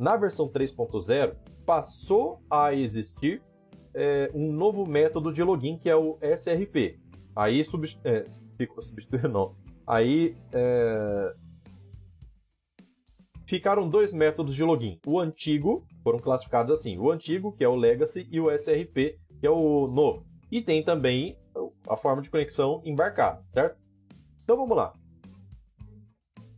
[0.04, 3.42] Na versão 3.0, passou a existir
[3.94, 7.00] é, um novo método de login, que é o SRP.
[7.34, 8.06] Aí substitu...
[8.06, 9.56] é, não.
[9.86, 11.34] Aí é...
[13.48, 15.00] ficaram dois métodos de login.
[15.06, 19.46] O antigo, foram classificados assim: o antigo, que é o Legacy, e o SRP, que
[19.46, 20.26] é o novo.
[20.52, 21.38] E tem também
[21.88, 23.80] a forma de conexão embarcada, certo?
[24.42, 24.92] Então vamos lá.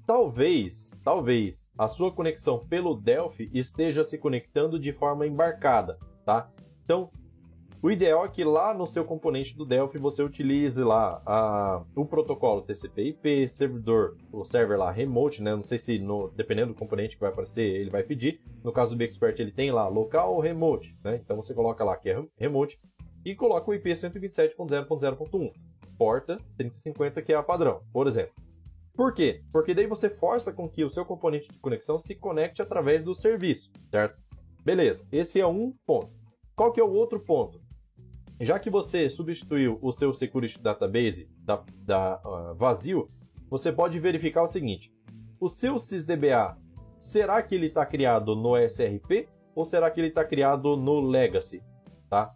[0.06, 6.48] Talvez, talvez a sua conexão pelo Delphi esteja se conectando de forma embarcada, tá?
[6.84, 7.10] Então,
[7.82, 12.06] o ideal é que lá no seu componente do Delphi você utilize lá a, o
[12.06, 15.56] protocolo TCP/IP, servidor, o server lá remote, né?
[15.56, 18.40] Não sei se no, dependendo do componente que vai aparecer, ele vai pedir.
[18.62, 21.16] No caso do Bexpert ele tem lá local ou remote, né?
[21.16, 22.78] Então você coloca lá que é remote
[23.24, 25.52] e coloca o IP 127.0.0.1,
[25.98, 28.45] porta 3050 que é a padrão, por exemplo.
[28.96, 29.42] Por quê?
[29.52, 33.14] Porque daí você força com que o seu componente de conexão se conecte através do
[33.14, 34.18] serviço, certo?
[34.64, 36.10] Beleza, esse é um ponto.
[36.54, 37.60] Qual que é o outro ponto?
[38.40, 43.10] Já que você substituiu o seu Security Database da, da uh, vazio,
[43.48, 44.92] você pode verificar o seguinte:
[45.38, 46.58] o seu SysDBA,
[46.98, 51.62] será que ele está criado no SRP ou será que ele está criado no Legacy?
[52.08, 52.34] Tá?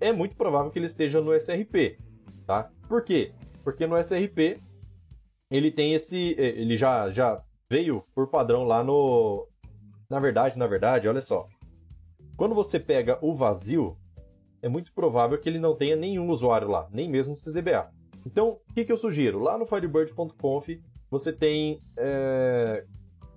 [0.00, 1.98] é muito provável que ele esteja no SRP,
[2.46, 2.70] tá?
[2.88, 3.32] Por quê?
[3.64, 4.60] Porque no SRP
[5.50, 9.46] ele tem esse, ele já já veio por padrão lá no,
[10.08, 11.48] na verdade, na verdade, olha só,
[12.36, 13.96] quando você pega o vazio,
[14.62, 17.92] é muito provável que ele não tenha nenhum usuário lá, nem mesmo no SysDBA.
[18.24, 19.38] Então, o que, que eu sugiro?
[19.38, 20.68] Lá no Firebird.conf
[21.10, 22.84] você tem é,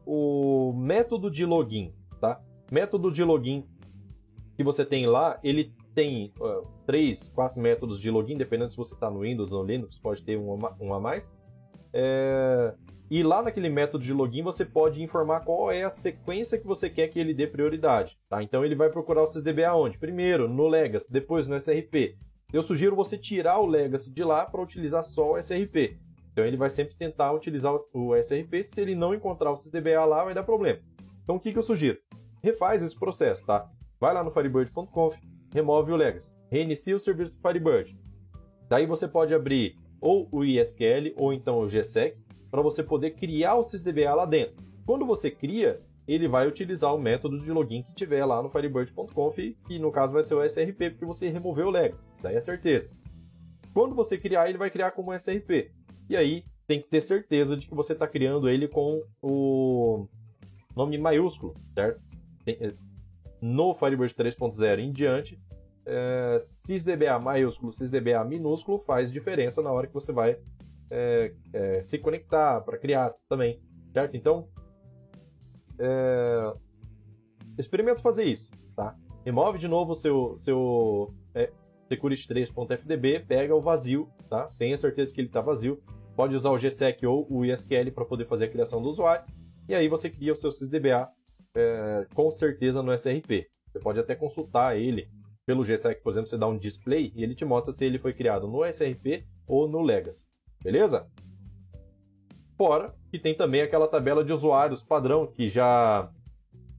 [0.06, 2.42] o método de login, tá?
[2.72, 3.66] Método de login
[4.56, 8.94] que você tem lá, ele tem uh, três, quatro métodos de login, dependendo se você
[8.94, 11.34] está no Windows ou no Linux, pode ter um um a mais.
[11.94, 12.74] É...
[13.10, 16.90] E lá naquele método de login você pode informar qual é a sequência que você
[16.90, 18.18] quer que ele dê prioridade.
[18.30, 18.42] Tá?
[18.42, 19.98] Então ele vai procurar o CDB aonde?
[19.98, 22.16] Primeiro no Legacy, depois no SRP.
[22.54, 25.98] Eu sugiro você tirar o Legacy de lá para utilizar só o SRP.
[26.32, 28.64] Então ele vai sempre tentar utilizar o SRP.
[28.64, 30.80] Se ele não encontrar o CDBA lá, vai dar problema.
[31.24, 31.98] Então o que, que eu sugiro?
[32.42, 33.70] Refaz esse processo, tá?
[34.00, 35.16] Vai lá no firebird.conf,
[35.54, 37.96] remove o legacy, reinicia o serviço do Firebird.
[38.68, 42.18] Daí você pode abrir ou o ISQL ou então o GSEC
[42.50, 44.56] para você poder criar o SysDBA lá dentro.
[44.86, 49.38] Quando você cria, ele vai utilizar o método de login que tiver lá no firebird.conf,
[49.68, 52.06] que no caso vai ser o SRP, porque você removeu o legacy.
[52.22, 52.90] Daí é certeza.
[53.74, 55.72] Quando você criar, ele vai criar como SRP.
[56.10, 60.08] E aí tem que ter certeza de que você está criando ele com o
[60.76, 62.02] nome maiúsculo, certo?
[63.42, 65.40] no Firebird 3.0 em diante,
[65.92, 70.38] é, sysdba maiúsculo, sysdba minúsculo faz diferença na hora que você vai
[70.90, 73.62] é, é, se conectar para criar também,
[73.94, 74.16] certo?
[74.16, 74.48] Então,
[75.78, 76.54] é,
[78.02, 78.96] fazer isso, tá?
[79.26, 81.52] Remove de novo seu, seu é,
[81.90, 84.48] security3.fdb, pega o vazio, tá?
[84.58, 85.82] Tenha certeza que ele está vazio.
[86.16, 89.26] Pode usar o GSEC ou o ISQL para poder fazer a criação do usuário.
[89.68, 91.10] E aí você cria o seu sysdba
[91.56, 93.48] é, com certeza no SRP.
[93.68, 95.10] Você pode até consultar ele
[95.52, 98.14] pelo GSEC, por exemplo, você dá um display e ele te mostra se ele foi
[98.14, 100.24] criado no SRP ou no Legacy.
[100.64, 101.06] Beleza?
[102.58, 106.10] Fora que tem também aquela tabela de usuários padrão, que já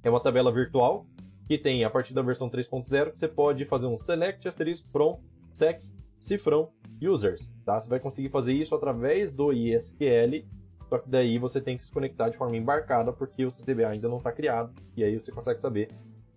[0.03, 1.07] é uma tabela virtual,
[1.47, 5.21] que tem a partir da versão 3.0, que você pode fazer um select asterisco from
[5.53, 5.83] sec
[6.19, 6.71] cifrão
[7.03, 7.53] users.
[7.67, 7.79] Tá?
[7.79, 10.47] Você vai conseguir fazer isso através do ISQL
[10.89, 14.09] só que daí você tem que se conectar de forma embarcada, porque o CTBA ainda
[14.09, 14.75] não está criado.
[14.95, 15.89] E aí você consegue saber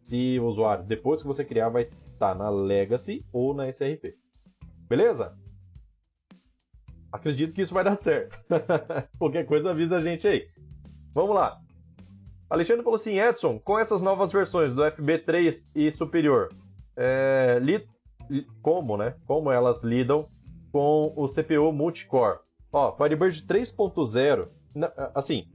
[0.05, 4.15] se o usuário, depois que você criar, vai estar tá na Legacy ou na SRP.
[4.89, 5.37] Beleza?
[7.11, 8.37] Acredito que isso vai dar certo.
[9.17, 10.47] Qualquer coisa avisa a gente aí.
[11.13, 11.59] Vamos lá.
[12.49, 16.49] Alexandre falou assim, Edson, com essas novas versões do FB3 e superior,
[16.95, 17.87] é, li,
[18.61, 19.15] como, né?
[19.25, 20.27] Como elas lidam
[20.71, 22.39] com o CPU multicore?
[22.71, 24.49] Ó, Firebird 3.0,
[25.13, 25.47] assim,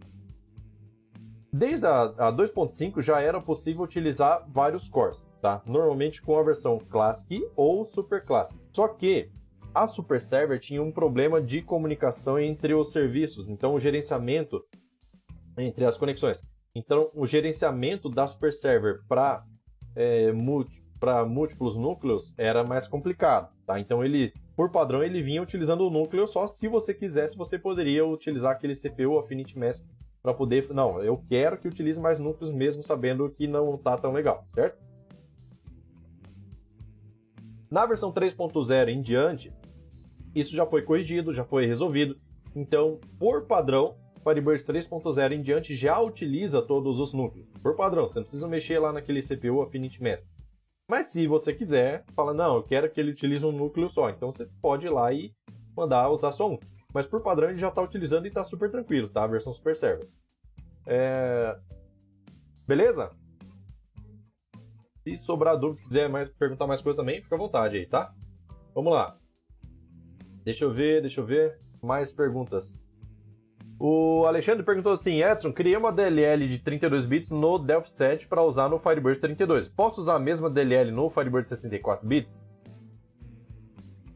[1.52, 5.62] desde a, a 2.5 já era possível utilizar vários cores, tá?
[5.66, 8.60] Normalmente com a versão Classic ou Super Classic.
[8.72, 9.30] Só que
[9.74, 14.64] a Super Server tinha um problema de comunicação entre os serviços, então o gerenciamento
[15.56, 16.42] entre as conexões.
[16.74, 19.44] Então, o gerenciamento da Super Server para
[19.96, 23.80] é, múltiplos núcleos era mais complicado, tá?
[23.80, 28.06] Então, ele, por padrão, ele vinha utilizando o núcleo só se você quisesse, você poderia
[28.06, 29.84] utilizar aquele CPU Affinity Mask
[30.22, 30.68] para poder...
[30.72, 34.78] Não, eu quero que utilize mais núcleos mesmo sabendo que não tá tão legal, certo?
[37.70, 39.52] Na versão 3.0 em diante,
[40.34, 42.18] isso já foi corrigido, já foi resolvido.
[42.54, 47.48] Então, por padrão, Firebird 3.0 em diante já utiliza todos os núcleos.
[47.62, 50.26] Por padrão, você não precisa mexer lá naquele CPU Affinity Mask.
[50.88, 54.10] Mas se você quiser, fala, não, eu quero que ele utilize um núcleo só.
[54.10, 55.32] Então você pode ir lá e
[55.76, 56.58] mandar usar só um.
[56.92, 59.22] Mas por padrão ele já está utilizando e está super tranquilo, tá?
[59.22, 60.08] A versão Super Server.
[60.86, 61.56] É...
[62.66, 63.12] Beleza?
[65.16, 68.12] Se sobrar dúvida, quiser mais, perguntar mais coisa também, fica à vontade aí, tá?
[68.74, 69.16] Vamos lá.
[70.44, 71.58] Deixa eu ver, deixa eu ver.
[71.82, 72.78] Mais perguntas.
[73.78, 78.42] O Alexandre perguntou assim: Edson, criei uma DLL de 32 bits no Delphi 7 para
[78.42, 79.68] usar no Firebird 32.
[79.68, 82.38] Posso usar a mesma DLL no Firebird 64 bits?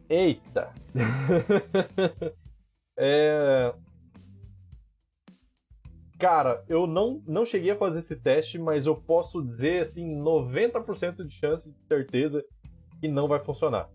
[0.08, 0.70] Eita!
[2.98, 3.74] é...
[6.18, 11.24] Cara, eu não, não cheguei a fazer esse teste, mas eu posso dizer assim, 90%
[11.24, 12.44] de chance de certeza
[13.00, 13.88] que não vai funcionar.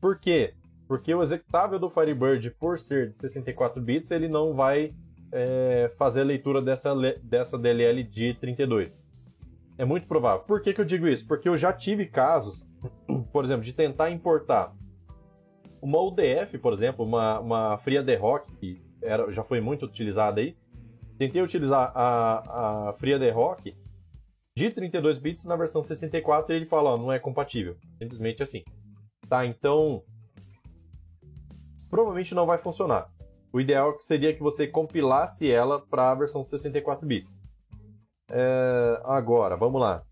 [0.00, 0.54] Por quê?
[0.88, 4.94] Porque o executável do Firebird, por ser de 64 bits, ele não vai
[5.30, 9.04] é, fazer a leitura dessa, dessa DLL de 32.
[9.78, 10.44] É muito provável.
[10.44, 11.26] Por que, que eu digo isso?
[11.26, 12.66] Porque eu já tive casos,
[13.32, 14.74] por exemplo, de tentar importar
[15.80, 20.56] uma UDF, por exemplo, uma, uma FreeADRock, que era, já foi muito utilizada aí.
[21.20, 23.76] Tentei utilizar a, a FreeADRock
[24.56, 27.76] de 32 bits na versão 64 e ele fala, ó, não é compatível.
[27.98, 28.64] Simplesmente assim.
[29.28, 30.02] Tá, então
[31.90, 33.12] provavelmente não vai funcionar.
[33.52, 37.38] O ideal seria que você compilasse ela para a versão 64 bits.
[38.30, 40.02] É, agora, vamos lá.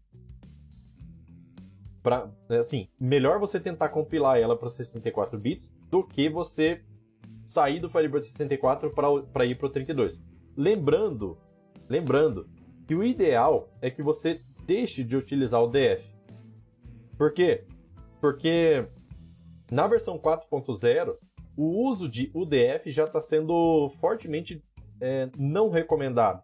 [2.02, 6.84] Pra, assim, melhor você tentar compilar ela para 64 bits do que você
[7.46, 8.90] sair do Firebird 64
[9.32, 10.22] para ir para o 32.
[10.58, 11.38] Lembrando,
[11.88, 12.48] lembrando
[12.84, 16.04] que o ideal é que você deixe de utilizar o DF.
[17.16, 17.64] Por quê?
[18.20, 18.84] Porque
[19.70, 21.16] na versão 4.0
[21.56, 24.60] o uso de UDF já está sendo fortemente
[25.00, 26.42] é, não recomendado.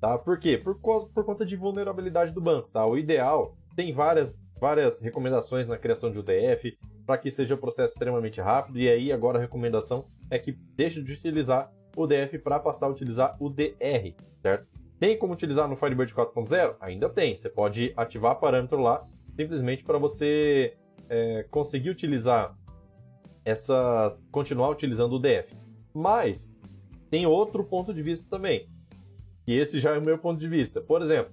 [0.00, 0.16] Tá?
[0.16, 0.56] Por quê?
[0.56, 2.68] Por, por conta de vulnerabilidade do banco.
[2.72, 2.86] Tá?
[2.86, 7.94] O ideal tem várias, várias recomendações na criação de UDF para que seja um processo
[7.94, 8.78] extremamente rápido.
[8.78, 13.36] E aí agora a recomendação é que deixe de utilizar UDF para passar a utilizar
[13.40, 14.66] UDR, certo?
[14.98, 16.76] Tem como utilizar no Firebird 4.0?
[16.80, 17.36] Ainda tem.
[17.36, 19.06] Você pode ativar parâmetro lá
[19.36, 20.76] simplesmente para você
[21.08, 22.56] é, conseguir utilizar
[23.44, 25.54] essas continuar utilizando o DF.
[25.94, 26.60] Mas
[27.08, 28.68] tem outro ponto de vista também.
[29.46, 30.80] E esse já é o meu ponto de vista.
[30.80, 31.32] Por exemplo,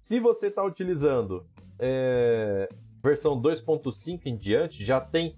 [0.00, 1.46] se você está utilizando
[1.78, 2.68] é,
[3.02, 5.36] versão 2.5 em diante, já tem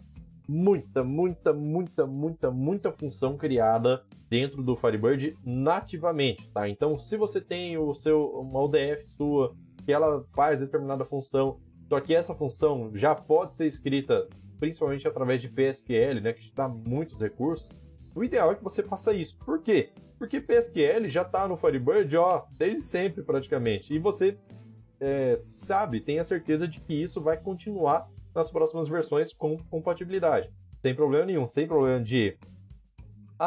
[0.49, 6.69] muita, muita, muita, muita, muita função criada dentro do Firebird nativamente, tá?
[6.69, 12.01] Então, se você tem o seu uma UDF sua que ela faz determinada função, só
[12.01, 14.27] que essa função já pode ser escrita
[14.59, 17.71] principalmente através de PSQL, né, que te dá muitos recursos,
[18.13, 19.39] o ideal é que você faça isso.
[19.39, 19.91] Por quê?
[20.19, 23.95] Porque PSQL já está no Firebird ó, desde sempre praticamente.
[23.95, 24.37] E você
[24.99, 30.51] é, sabe, tem a certeza de que isso vai continuar nas próximas versões com compatibilidade.
[30.83, 32.37] Sem problema nenhum, sem problema de.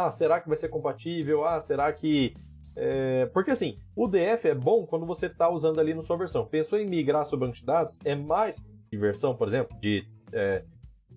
[0.06, 1.46] Ah, será que vai ser compatível?
[1.46, 2.36] Ah, será que.
[2.76, 3.26] É...
[3.34, 6.46] Porque assim, o DF é bom quando você está usando ali na sua versão.
[6.46, 7.98] Pensou em migrar seu banco de dados?
[8.06, 8.62] É mais
[8.92, 10.64] de versão, por exemplo, de é,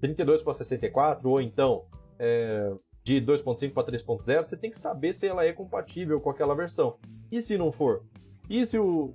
[0.01, 1.85] 32 para 64 ou então
[2.19, 2.73] é,
[3.05, 6.97] de 2.5 para 3.0, você tem que saber se ela é compatível com aquela versão.
[7.31, 8.05] E se não for?
[8.49, 9.15] E se o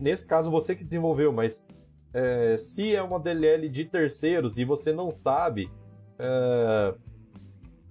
[0.00, 1.64] nesse caso você que desenvolveu, mas
[2.12, 5.70] é, se é uma DLL de terceiros e você não sabe,
[6.18, 6.94] é,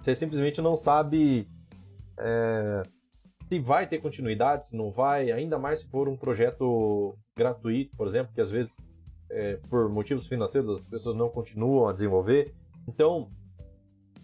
[0.03, 1.47] você simplesmente não sabe
[2.19, 2.83] é,
[3.47, 8.05] se vai ter continuidade, se não vai, ainda mais se for um projeto gratuito, por
[8.05, 8.75] exemplo, que às vezes
[9.29, 12.53] é, por motivos financeiros as pessoas não continuam a desenvolver.
[12.85, 13.31] Então,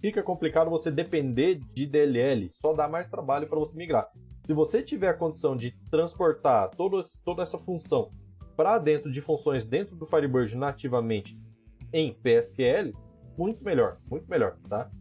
[0.02, 4.10] fica complicado você depender de DLL, só dá mais trabalho para você migrar.
[4.46, 8.12] Se você tiver a condição de transportar todo, toda essa função
[8.58, 11.40] para dentro de funções dentro do Firebird nativamente
[11.94, 12.94] em PSQL,
[13.38, 14.92] muito melhor, muito melhor, tá?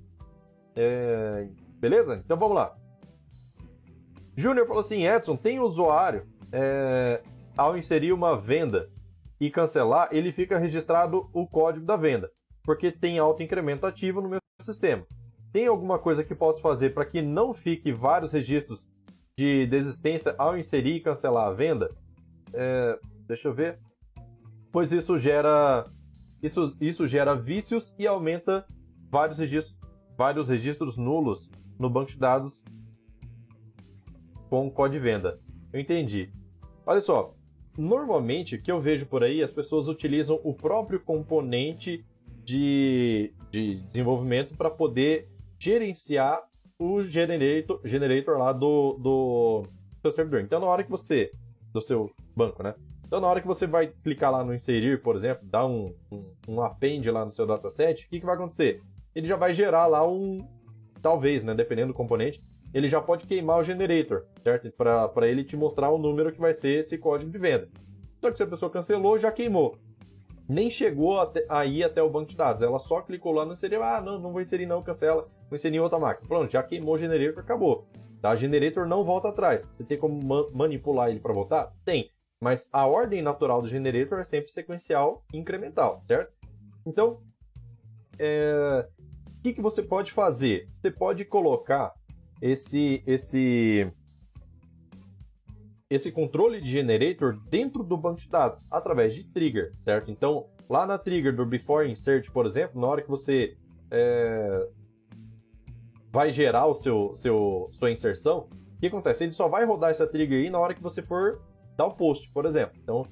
[0.78, 1.48] É...
[1.80, 2.22] Beleza?
[2.24, 2.76] Então vamos lá.
[4.36, 7.20] Júnior falou assim, Edson, tem usuário é...
[7.56, 8.88] ao inserir uma venda
[9.40, 12.30] e cancelar, ele fica registrado o código da venda,
[12.62, 15.04] porque tem auto incremento ativo no meu sistema.
[15.52, 18.90] Tem alguma coisa que posso fazer para que não fique vários registros
[19.36, 21.90] de desistência ao inserir e cancelar a venda?
[22.52, 23.78] É, deixa eu ver.
[24.72, 25.86] Pois isso gera
[26.42, 28.66] isso, isso gera vícios e aumenta
[29.10, 29.77] vários registros,
[30.18, 31.48] vários registros nulos
[31.78, 32.64] no banco de dados
[34.50, 35.40] com código de venda.
[35.72, 36.32] Eu entendi.
[36.84, 37.34] Olha só,
[37.76, 42.04] normalmente o que eu vejo por aí, as pessoas utilizam o próprio componente
[42.44, 46.42] de, de desenvolvimento para poder gerenciar
[46.76, 49.62] o generator, generator lá do, do
[50.02, 50.40] seu servidor.
[50.40, 51.30] Então, na hora que você,
[51.72, 52.74] do seu banco, né?
[53.06, 56.24] Então, na hora que você vai clicar lá no inserir, por exemplo, dar um, um,
[56.48, 58.82] um append lá no seu dataset, o que, que vai acontecer?
[59.18, 60.46] Ele já vai gerar lá um,
[61.02, 62.42] talvez, né, dependendo do componente,
[62.72, 64.70] ele já pode queimar o generator, certo?
[64.70, 67.68] Para ele te mostrar o número que vai ser esse código de venda.
[68.20, 69.76] Só que se a pessoa cancelou, já queimou
[70.48, 72.62] nem chegou até, aí até o banco de dados.
[72.62, 75.76] Ela só clicou lá no inserir, ah, não, não vou inserir não, cancela, vou inserir
[75.76, 76.26] em outra máquina.
[76.26, 77.86] Pronto, já queimou o generator, acabou.
[78.22, 78.34] Tá?
[78.34, 79.68] Generator não volta atrás.
[79.70, 81.72] Você tem como ma manipular ele para voltar?
[81.84, 82.10] Tem.
[82.40, 86.32] Mas a ordem natural do generator é sempre sequencial incremental, certo?
[86.86, 87.20] Então,
[88.18, 88.88] é...
[89.48, 90.68] que, que você pode fazer?
[90.74, 91.94] Você pode colocar
[92.40, 93.90] esse, esse
[95.90, 100.10] esse controle de generator dentro do banco de dados, através de trigger, certo?
[100.10, 103.56] Então, lá na trigger do before insert, por exemplo, na hora que você
[103.90, 104.68] é,
[106.12, 109.24] vai gerar o seu, seu sua inserção, o que acontece?
[109.24, 111.40] Ele só vai rodar essa trigger aí na hora que você for
[111.74, 112.78] dar o post, por exemplo.
[112.82, 113.02] Então,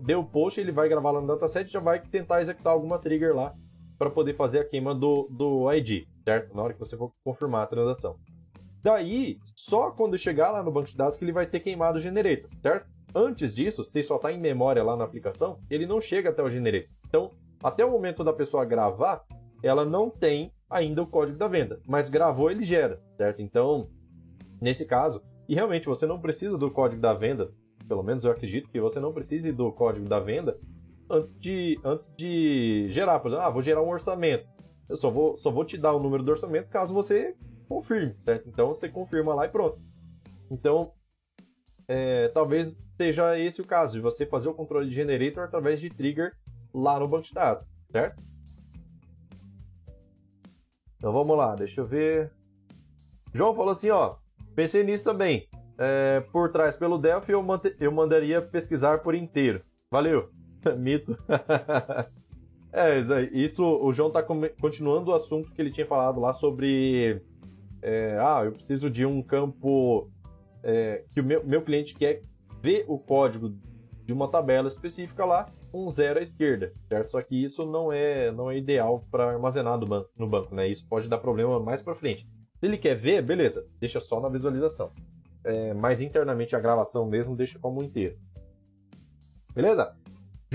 [0.00, 2.98] deu o post, ele vai gravar lá no dataset e já vai tentar executar alguma
[2.98, 3.54] trigger lá
[4.04, 6.54] para poder fazer a queima do, do ID, certo?
[6.54, 8.16] Na hora que você for confirmar a transação.
[8.82, 12.00] Daí, só quando chegar lá no banco de dados que ele vai ter queimado o
[12.00, 12.86] generator, certo?
[13.14, 16.50] Antes disso, se só está em memória lá na aplicação, ele não chega até o
[16.50, 16.90] generator.
[17.08, 17.30] Então,
[17.62, 19.24] até o momento da pessoa gravar,
[19.62, 23.40] ela não tem ainda o código da venda, mas gravou ele gera, certo?
[23.40, 23.88] Então,
[24.60, 27.50] nesse caso, e realmente você não precisa do código da venda,
[27.88, 30.58] pelo menos eu acredito que você não precise do código da venda
[31.10, 33.20] antes de, antes de gerar.
[33.20, 34.46] Por exemplo, ah, vou gerar um orçamento.
[34.88, 37.34] Eu só vou, só vou te dar o número do orçamento caso você
[37.68, 38.48] confirme, certo?
[38.48, 39.80] Então você confirma lá e pronto.
[40.50, 40.92] Então,
[41.88, 45.90] é, talvez seja esse o caso, de você fazer o controle de generator através de
[45.90, 46.32] trigger
[46.72, 48.22] lá no banco de dados, certo?
[50.96, 52.32] Então vamos lá, deixa eu ver.
[53.32, 54.16] João falou assim, ó,
[54.54, 55.48] pensei nisso também.
[55.76, 57.44] É, por trás pelo Delphi eu,
[57.80, 59.62] eu mandaria pesquisar por inteiro.
[59.90, 60.30] Valeu,
[60.72, 61.16] mito.
[62.72, 63.00] é,
[63.32, 67.22] isso o João tá continuando o assunto que ele tinha falado lá sobre
[67.82, 70.10] é, ah, eu preciso de um campo
[70.62, 72.22] é, que o meu, meu cliente quer
[72.62, 73.54] ver o código
[74.06, 77.10] de uma tabela específica lá, um zero à esquerda, certo?
[77.10, 80.66] Só que isso não é, não é ideal para armazenar no banco, no banco, né?
[80.66, 82.26] Isso pode dar problema mais para frente.
[82.58, 84.90] Se ele quer ver, beleza, deixa só na visualização.
[85.44, 88.16] É, mas internamente a gravação mesmo deixa como inteiro.
[89.54, 89.94] Beleza?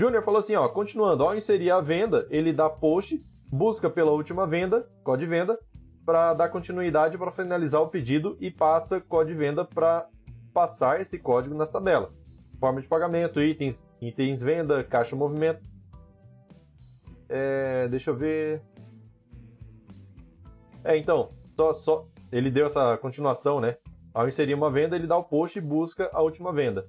[0.00, 3.22] Júnior falou assim, ó, continuando, ao inserir a venda, ele dá post,
[3.52, 5.58] busca pela última venda, código de venda,
[6.06, 10.08] para dar continuidade para finalizar o pedido e passa código de venda para
[10.54, 12.18] passar esse código nas tabelas.
[12.58, 15.62] Forma de pagamento, itens, itens venda, caixa movimento.
[17.28, 18.62] É, deixa eu ver.
[20.82, 23.76] É, então, só, só ele deu essa continuação, né?
[24.14, 26.88] Ao inserir uma venda, ele dá o post e busca a última venda.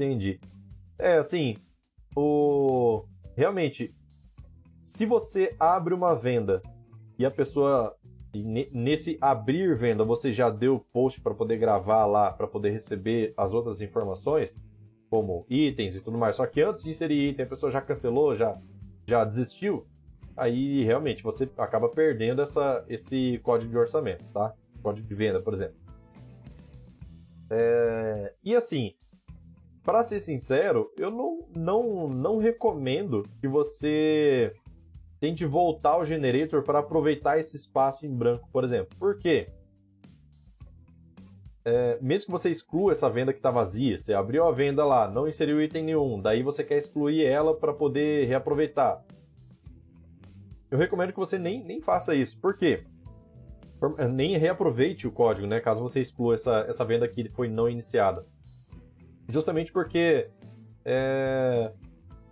[0.00, 0.40] Entendi.
[0.98, 1.58] É, assim,
[2.16, 3.04] o
[3.36, 3.94] realmente
[4.80, 6.62] se você abre uma venda
[7.18, 7.94] e a pessoa
[8.72, 13.52] nesse abrir venda você já deu post para poder gravar lá para poder receber as
[13.52, 14.58] outras informações
[15.10, 18.34] como itens e tudo mais só que antes de inserir item a pessoa já cancelou
[18.34, 18.58] já
[19.06, 19.86] já desistiu
[20.36, 25.52] aí realmente você acaba perdendo essa esse código de orçamento tá código de venda por
[25.52, 25.76] exemplo
[27.50, 28.32] é...
[28.42, 28.94] e assim
[29.82, 34.52] para ser sincero eu não não não recomendo que você
[35.18, 38.96] tente voltar o generator para aproveitar esse espaço em branco, por exemplo.
[38.98, 39.48] Por quê?
[41.62, 45.06] É, mesmo que você exclua essa venda que está vazia, você abriu a venda lá,
[45.08, 49.04] não inseriu item nenhum, daí você quer excluir ela para poder reaproveitar.
[50.70, 52.38] Eu recomendo que você nem, nem faça isso.
[52.40, 52.84] Por quê?
[54.12, 55.58] nem reaproveite o código, né?
[55.58, 58.26] Caso você exclua essa, essa venda que foi não iniciada.
[59.30, 60.28] Justamente porque
[60.84, 61.72] é,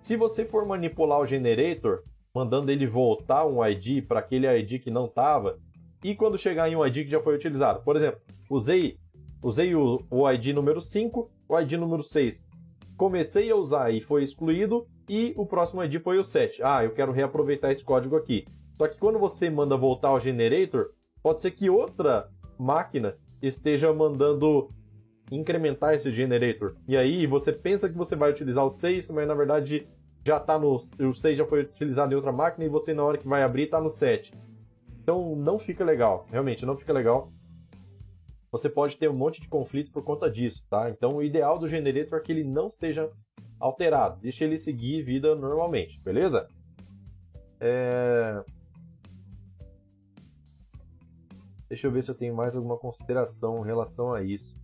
[0.02, 2.02] se você for manipular o generator,
[2.34, 5.58] mandando ele voltar um ID para aquele ID que não estava,
[6.02, 8.98] e quando chegar em um ID que já foi utilizado, por exemplo, usei,
[9.42, 12.46] usei o, o ID número 5, o ID número 6,
[12.96, 16.60] comecei a usar e foi excluído, e o próximo ID foi o 7.
[16.62, 18.44] Ah, eu quero reaproveitar esse código aqui.
[18.76, 20.90] Só que quando você manda voltar ao generator,
[21.22, 22.28] pode ser que outra
[22.58, 24.70] máquina esteja mandando
[25.30, 26.74] incrementar esse generator.
[26.86, 29.86] E aí você pensa que você vai utilizar o 6, mas na verdade
[30.24, 30.76] já tá no.
[30.76, 33.68] O 6 já foi utilizado em outra máquina e você na hora que vai abrir
[33.68, 34.32] tá no 7.
[35.02, 37.32] Então não fica legal, realmente não fica legal.
[38.50, 40.88] Você pode ter um monte de conflito por conta disso, tá?
[40.90, 43.10] Então o ideal do generator é que ele não seja
[43.60, 46.48] alterado, deixa ele seguir vida normalmente, beleza?
[47.60, 48.42] É...
[51.68, 54.57] Deixa eu ver se eu tenho mais alguma consideração em relação a isso.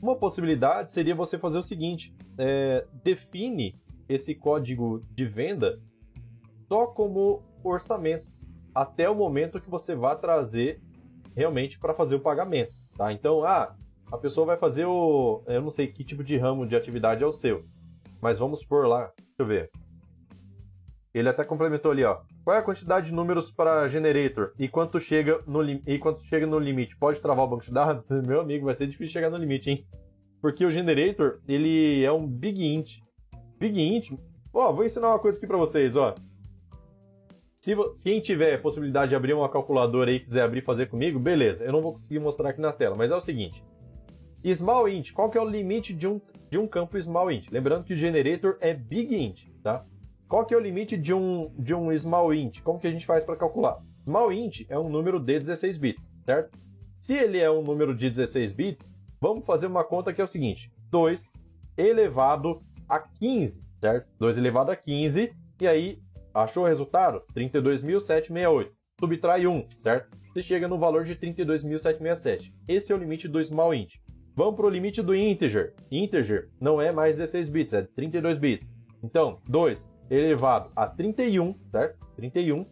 [0.00, 3.74] Uma possibilidade seria você fazer o seguinte: é, define
[4.08, 5.80] esse código de venda
[6.68, 8.26] só como orçamento
[8.74, 10.80] até o momento que você vai trazer
[11.34, 13.12] realmente para fazer o pagamento, tá?
[13.12, 13.74] Então, ah,
[14.10, 17.26] a pessoa vai fazer o, eu não sei que tipo de ramo de atividade é
[17.26, 17.64] o seu,
[18.20, 19.70] mas vamos por lá, deixa eu ver.
[21.12, 22.20] Ele até complementou ali, ó.
[22.48, 26.46] Qual é a quantidade de números para generator e quanto chega no, e quanto chega
[26.46, 26.96] no limite?
[26.96, 28.08] Pode travar o banco de dados?
[28.26, 29.86] Meu amigo, vai ser difícil chegar no limite, hein?
[30.40, 33.00] Porque o generator, ele é um big int.
[33.58, 34.12] Big int,
[34.50, 36.14] ó, vou ensinar uma coisa aqui para vocês, ó.
[37.60, 41.62] Se quem tiver possibilidade de abrir uma calculadora aí, quiser abrir e fazer comigo, beleza.
[41.62, 43.62] Eu não vou conseguir mostrar aqui na tela, mas é o seguinte.
[44.54, 46.18] Small int, qual que é o limite de um,
[46.48, 47.50] de um campo small int?
[47.50, 49.84] Lembrando que o generator é big int, tá?
[50.28, 52.60] Qual que é o limite de um, de um small int?
[52.60, 53.82] Como que a gente faz para calcular?
[54.04, 56.58] Small int é um número de 16 bits, certo?
[57.00, 60.28] Se ele é um número de 16 bits, vamos fazer uma conta que é o
[60.28, 61.32] seguinte: 2
[61.78, 64.06] elevado a 15, certo?
[64.18, 65.98] 2 elevado a 15, e aí,
[66.34, 67.22] achou o resultado?
[67.34, 68.70] 32.768.
[69.00, 70.14] Subtrai 1, certo?
[70.28, 72.52] Você chega no valor de 32.767.
[72.68, 73.94] Esse é o limite do small int.
[74.36, 75.74] Vamos para o limite do integer.
[75.90, 78.72] Integer não é mais 16 bits, é 32 bits.
[79.02, 81.98] Então, 2 elevado a 31, certo?
[82.16, 82.66] 31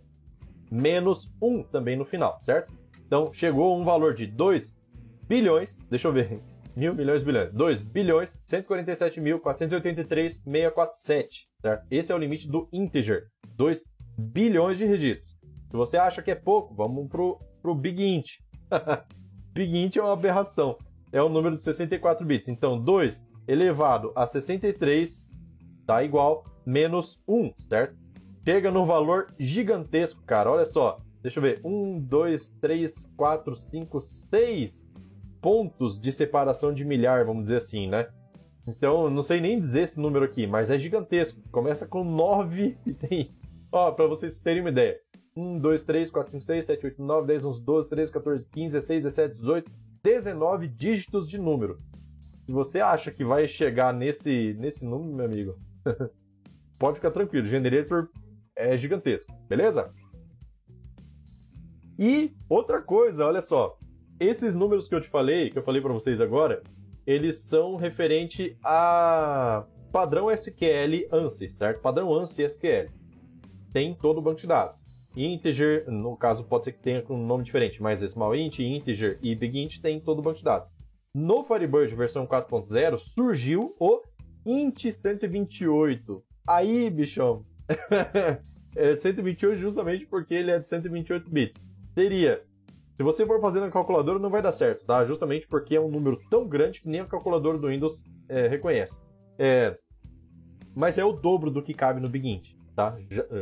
[0.70, 2.72] menos 1 também no final, certo?
[3.06, 4.74] Então, chegou um valor de 2
[5.28, 6.40] bilhões, deixa eu ver,
[6.74, 11.86] mil milhões, bilhões, 2 bilhões, 147 mil, 483, 647, certo?
[11.90, 13.84] Esse é o limite do integer, 2
[14.18, 15.36] bilhões de registros.
[15.70, 18.32] Se você acha que é pouco, vamos pro, pro Big Int.
[19.52, 20.76] Big Int é uma aberração,
[21.12, 25.24] é um número de 64 bits, então 2 elevado a 63
[25.84, 27.96] dá igual menos 1, certo?
[28.44, 30.50] Chega num valor gigantesco, cara.
[30.50, 31.00] Olha só.
[31.22, 31.60] Deixa eu ver.
[31.64, 34.86] 1, 2, 3, 4, 5, 6
[35.40, 38.08] pontos de separação de milhar, vamos dizer assim, né?
[38.66, 41.40] Então, não sei nem dizer esse número aqui, mas é gigantesco.
[41.52, 43.30] Começa com 9 e tem.
[43.70, 44.98] Ó, pra vocês terem uma ideia.
[45.36, 48.72] 1, 2, 3, 4, 5, 6, 7, 8, 9, 10, 11, 12, 13, 14, 15,
[48.72, 51.78] 16, 17, 18, 19 dígitos de número.
[52.44, 55.58] Se você acha que vai chegar nesse, nesse número, meu amigo,
[56.78, 58.08] pode ficar tranquilo, o generator
[58.54, 59.92] é gigantesco, beleza?
[61.98, 63.78] E outra coisa, olha só,
[64.20, 66.62] esses números que eu te falei, que eu falei para vocês agora,
[67.06, 71.80] eles são referente a padrão SQL ANSI, certo?
[71.80, 72.90] Padrão ANSI SQL.
[73.72, 74.82] Tem todo o banco de dados.
[75.16, 79.34] Integer, no caso, pode ser que tenha um nome diferente, mas Small Int, Integer e
[79.34, 80.74] Big Int tem todo o banco de dados.
[81.14, 84.02] No Firebird versão 4.0 surgiu o
[84.44, 86.22] Int 128.
[86.46, 87.44] Aí, bichão.
[88.76, 91.60] é 128 justamente porque ele é de 128 bits.
[91.94, 92.42] Seria.
[92.96, 95.04] Se você for fazer na calculadora, não vai dar certo, tá?
[95.04, 98.98] Justamente porque é um número tão grande que nem a calculadora do Windows é, reconhece.
[99.38, 99.76] É,
[100.74, 102.42] mas é o dobro do que cabe no Big
[102.74, 102.96] tá?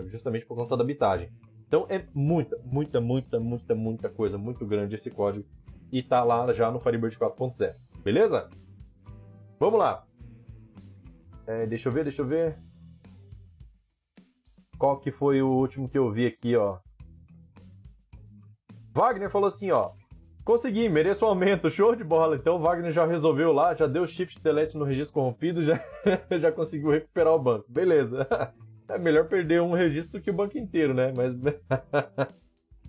[0.06, 1.30] Justamente por conta da bitagem.
[1.66, 5.44] Então é muita, muita, muita, muita, muita coisa, muito grande esse código.
[5.90, 7.74] E tá lá já no Firebird 4.0.
[8.04, 8.48] Beleza?
[9.58, 10.06] Vamos lá.
[11.46, 12.56] É, deixa eu ver, deixa eu ver.
[14.78, 16.78] Qual que foi o último que eu vi aqui, ó?
[18.92, 19.92] Wagner falou assim, ó.
[20.44, 22.36] Consegui, mereço um aumento, show de bola.
[22.36, 25.80] Então o Wagner já resolveu lá, já deu shift delete no registro corrompido, já,
[26.38, 27.64] já conseguiu recuperar o banco.
[27.68, 28.26] Beleza.
[28.86, 31.10] É melhor perder um registro que o banco inteiro, né?
[31.16, 31.34] Mas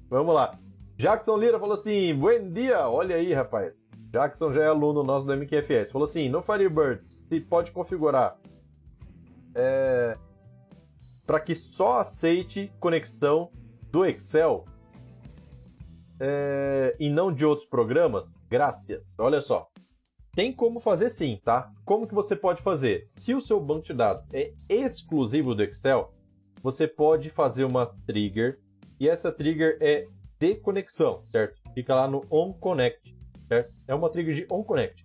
[0.10, 0.52] vamos lá.
[0.98, 2.90] Jackson Lira falou assim: Bom dia!
[2.90, 3.82] Olha aí, rapaz.
[4.12, 5.94] Jackson já é aluno nosso do MQFS.
[5.94, 8.38] Falou assim: no Firebird se pode configurar
[9.56, 10.18] é,
[11.26, 13.52] para que só aceite conexão
[13.92, 14.66] do Excel.
[16.20, 18.40] é, e não de outros programas?
[18.50, 19.16] Graças.
[19.18, 19.70] Olha só.
[20.34, 21.72] Tem como fazer sim, tá?
[21.86, 23.04] Como que você pode fazer?
[23.06, 26.14] Se o seu banco de dados é exclusivo do Excel,
[26.62, 28.60] você pode fazer uma trigger
[29.00, 30.06] e essa trigger é
[30.38, 31.62] de conexão, certo?
[31.74, 33.16] Fica lá no onConnect,
[33.48, 33.74] certo?
[33.88, 35.04] É uma trigger de onConnect.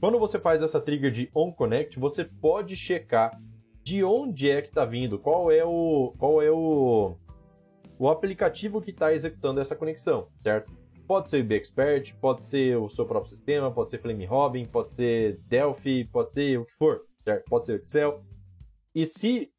[0.00, 3.38] Quando você faz essa trigger de onConnect, você pode checar
[3.82, 7.16] de onde é que está vindo, qual é o qual é o,
[7.98, 10.72] o aplicativo que está executando essa conexão, certo?
[11.06, 14.92] Pode ser o BXpert, pode ser o seu próprio sistema, pode ser Flame Robin, pode
[14.92, 17.44] ser Delphi, pode ser o que for, certo?
[17.48, 18.22] Pode ser Excel.
[18.94, 19.52] E se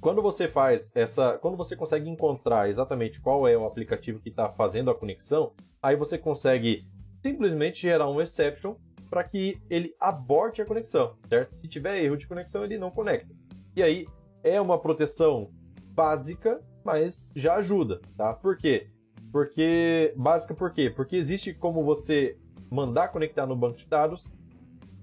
[0.00, 4.50] quando você faz essa, quando você consegue encontrar exatamente qual é o aplicativo que está
[4.50, 6.86] fazendo a conexão, aí você consegue
[7.22, 8.74] simplesmente gerar um exception
[9.14, 11.52] para que ele aborte a conexão, certo?
[11.52, 13.32] Se tiver erro de conexão, ele não conecta.
[13.76, 14.08] E aí
[14.42, 15.52] é uma proteção
[15.92, 18.32] básica, mas já ajuda, tá?
[18.34, 18.88] Por quê?
[19.30, 20.90] Porque básica por quê?
[20.90, 22.36] Porque existe como você
[22.68, 24.26] mandar conectar no banco de dados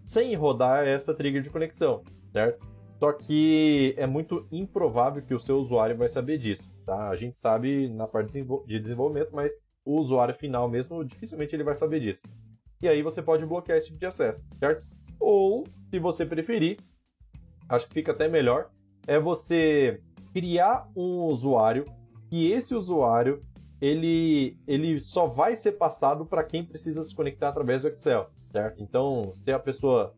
[0.06, 2.04] sem rodar essa trigger de conexão,
[2.34, 2.68] certo?
[3.00, 7.08] Só que é muito improvável que o seu usuário vai saber disso, tá?
[7.08, 8.34] A gente sabe na parte
[8.68, 9.54] de desenvolvimento, mas
[9.86, 12.24] o usuário final mesmo dificilmente ele vai saber disso
[12.82, 14.88] e aí você pode bloquear esse tipo de acesso, certo?
[15.20, 16.80] Ou, se você preferir,
[17.70, 18.72] acho que fica até melhor,
[19.06, 20.02] é você
[20.34, 21.86] criar um usuário
[22.32, 23.44] e esse usuário
[23.80, 28.82] ele, ele só vai ser passado para quem precisa se conectar através do Excel, certo?
[28.82, 30.14] Então, se a pessoa,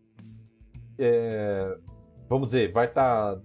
[0.97, 1.78] é,
[2.30, 3.41] vamos dizer, vai estar tá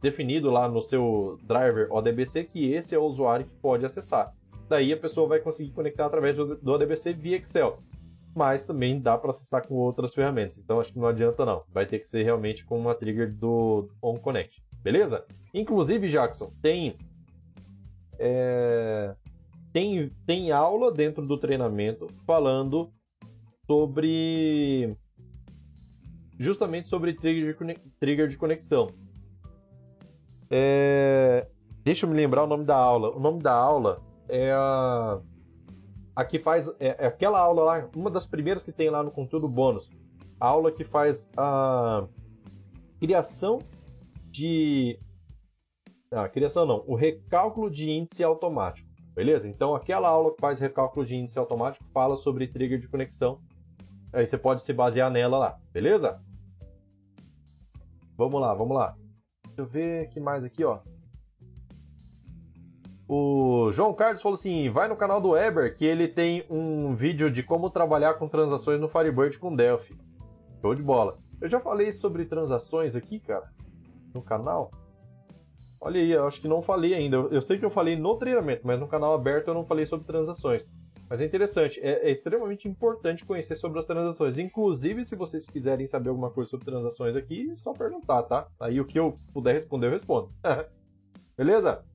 [0.00, 4.34] definido lá no seu driver ODBC que esse é o usuário que pode acessar.
[4.68, 7.80] Daí a pessoa vai conseguir conectar através do ODBC via Excel
[8.34, 10.58] mas também dá para acessar com outras ferramentas.
[10.58, 11.62] Então acho que não adianta não.
[11.72, 14.62] Vai ter que ser realmente com uma trigger do OnConnect.
[14.82, 15.24] Beleza?
[15.52, 16.96] Inclusive, Jackson, tem,
[18.18, 19.14] é,
[19.72, 22.90] tem, tem aula dentro do treinamento falando
[23.66, 24.96] sobre
[26.38, 28.88] justamente sobre trigger de, trigger de conexão.
[30.50, 31.46] É,
[31.84, 33.14] deixa eu me lembrar o nome da aula.
[33.14, 35.20] O nome da aula é a
[36.20, 39.48] Aqui faz é, é, aquela aula lá, uma das primeiras que tem lá no conteúdo
[39.48, 39.90] bônus.
[40.38, 42.06] A aula que faz a
[42.98, 43.58] criação
[44.30, 45.00] de.
[46.12, 48.86] Ah, criação não, o recálculo de índice automático.
[49.14, 49.48] Beleza?
[49.48, 53.40] Então, aquela aula que faz recálculo de índice automático fala sobre trigger de conexão.
[54.12, 56.20] Aí você pode se basear nela lá, beleza?
[58.14, 58.94] Vamos lá, vamos lá.
[59.46, 60.80] Deixa eu ver que mais aqui, ó.
[63.12, 67.28] O João Carlos falou assim: vai no canal do Weber que ele tem um vídeo
[67.28, 69.98] de como trabalhar com transações no Firebird com Delphi.
[70.60, 71.18] Show de bola.
[71.40, 73.50] Eu já falei sobre transações aqui, cara,
[74.14, 74.70] no canal.
[75.80, 77.16] Olha aí, eu acho que não falei ainda.
[77.16, 80.06] Eu sei que eu falei no treinamento, mas no canal aberto eu não falei sobre
[80.06, 80.72] transações.
[81.08, 84.38] Mas é interessante, é, é extremamente importante conhecer sobre as transações.
[84.38, 88.46] Inclusive, se vocês quiserem saber alguma coisa sobre transações aqui, é só perguntar, tá?
[88.60, 90.30] Aí o que eu puder responder, eu respondo.
[91.36, 91.89] Beleza?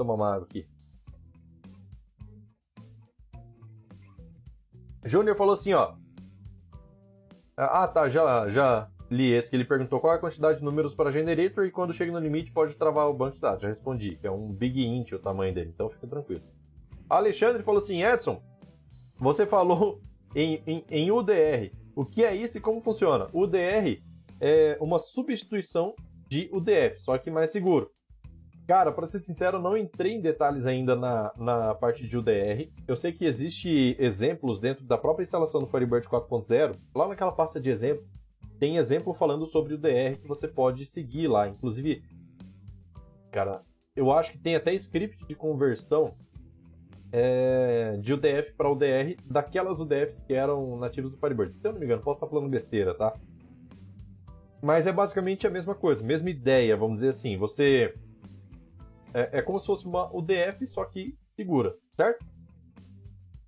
[0.00, 0.66] Tomar uma água aqui.
[5.04, 5.94] Júnior falou assim, ó.
[7.56, 10.94] Ah, tá, já, já li esse que ele perguntou qual é a quantidade de números
[10.94, 13.60] para generator e quando chega no limite pode travar o banco de dados.
[13.60, 16.42] Já respondi, que é um big int o tamanho dele, então fica tranquilo.
[17.08, 18.42] Alexandre falou assim, Edson,
[19.18, 20.00] você falou
[20.34, 21.74] em, em, em UDR.
[21.94, 23.28] O que é isso e como funciona?
[23.34, 24.00] UDR
[24.40, 25.94] é uma substituição
[26.26, 27.90] de UDF, só que mais seguro.
[28.70, 32.70] Cara, para ser sincero, não entrei em detalhes ainda na, na parte de UDR.
[32.86, 36.76] Eu sei que existe exemplos dentro da própria instalação do Firebird 4.0.
[36.94, 38.06] Lá naquela pasta de exemplo,
[38.60, 41.48] tem exemplo falando sobre UDR que você pode seguir lá.
[41.48, 42.04] Inclusive,
[43.32, 43.62] cara,
[43.96, 46.14] eu acho que tem até script de conversão
[47.10, 51.52] é, de UDF para UDR daquelas UDFs que eram nativos do Firebird.
[51.52, 53.14] Se eu não me engano, posso estar falando besteira, tá?
[54.62, 57.36] Mas é basicamente a mesma coisa, mesma ideia, vamos dizer assim.
[57.36, 57.92] Você
[59.14, 62.24] é, é como se fosse uma UDF, só que segura, certo?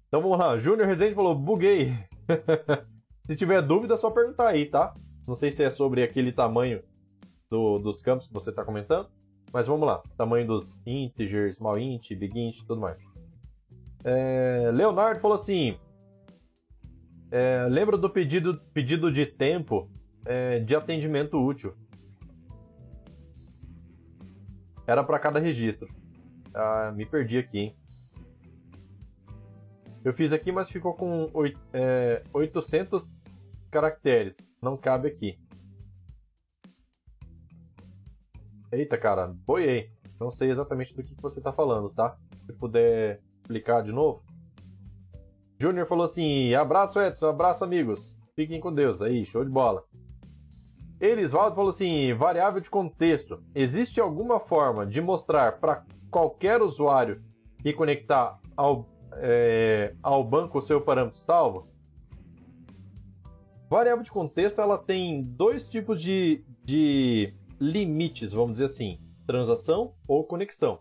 [0.08, 0.58] Então vamos lá.
[0.58, 1.92] Júnior Rezende falou, buguei.
[3.26, 4.94] se tiver dúvida, é só perguntar aí, tá?
[5.26, 6.82] Não sei se é sobre aquele tamanho
[7.50, 9.08] do, dos campos que você está comentando,
[9.52, 10.02] mas vamos lá.
[10.16, 13.02] Tamanho dos integers, small int, big int tudo mais.
[14.04, 15.78] É, Leonardo falou assim:
[17.30, 19.88] é, lembra do pedido, pedido de tempo
[20.26, 21.74] é, de atendimento útil?
[24.86, 25.88] Era para cada registro.
[26.54, 27.76] Ah, me perdi aqui, hein?
[30.04, 33.16] Eu fiz aqui, mas ficou com 8, é, 800
[33.70, 34.36] caracteres.
[34.60, 35.38] Não cabe aqui.
[38.72, 39.90] Eita, cara, boiei.
[40.18, 42.16] Não sei exatamente do que você está falando, tá?
[42.46, 44.22] Se puder explicar de novo.
[45.58, 48.18] Júnior falou assim: abraço, Edson, abraço, amigos.
[48.34, 49.02] Fiquem com Deus.
[49.02, 49.84] Aí, show de bola.
[51.02, 53.42] Elisvaldo falou assim: variável de contexto.
[53.54, 57.20] Existe alguma forma de mostrar para qualquer usuário
[57.60, 61.66] que conectar ao, é, ao banco o seu parâmetro salvo?
[63.68, 70.22] Variável de contexto ela tem dois tipos de, de limites, vamos dizer assim: transação ou
[70.24, 70.78] conexão.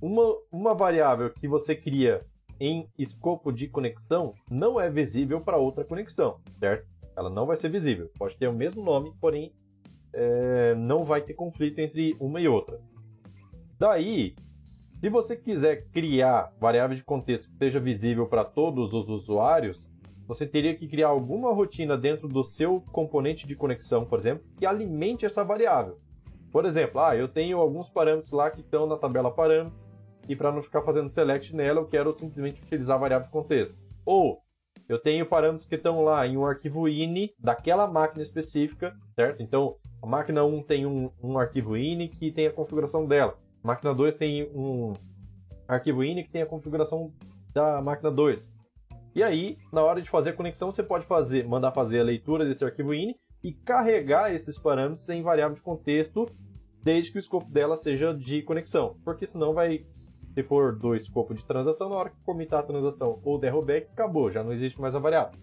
[0.00, 2.24] Uma, uma variável que você cria
[2.60, 6.93] em escopo de conexão não é visível para outra conexão, certo?
[7.16, 8.10] Ela não vai ser visível.
[8.18, 9.52] Pode ter o mesmo nome, porém
[10.12, 12.80] é, não vai ter conflito entre uma e outra.
[13.78, 14.34] Daí,
[15.00, 19.90] se você quiser criar variável de contexto que seja visível para todos os usuários,
[20.26, 24.64] você teria que criar alguma rotina dentro do seu componente de conexão, por exemplo, que
[24.64, 25.98] alimente essa variável.
[26.50, 29.78] Por exemplo, ah, eu tenho alguns parâmetros lá que estão na tabela parâmetros
[30.28, 33.78] e para não ficar fazendo select nela, eu quero simplesmente utilizar a variável de contexto.
[34.06, 34.43] Ou
[34.88, 39.42] eu tenho parâmetros que estão lá em um arquivo ini daquela máquina específica, certo?
[39.42, 43.38] Então, a máquina 1 tem um, um arquivo ini que tem a configuração dela.
[43.62, 44.92] A máquina 2 tem um
[45.66, 47.12] arquivo ini que tem a configuração
[47.52, 48.52] da máquina 2.
[49.14, 52.44] E aí, na hora de fazer a conexão, você pode fazer, mandar fazer a leitura
[52.44, 56.26] desse arquivo ini e carregar esses parâmetros em variável de contexto,
[56.82, 59.86] desde que o escopo dela seja de conexão, porque senão vai
[60.34, 63.88] se for do escopo de transação, na hora que comitar a transação ou der rollback,
[63.92, 65.38] acabou, já não existe mais a variável.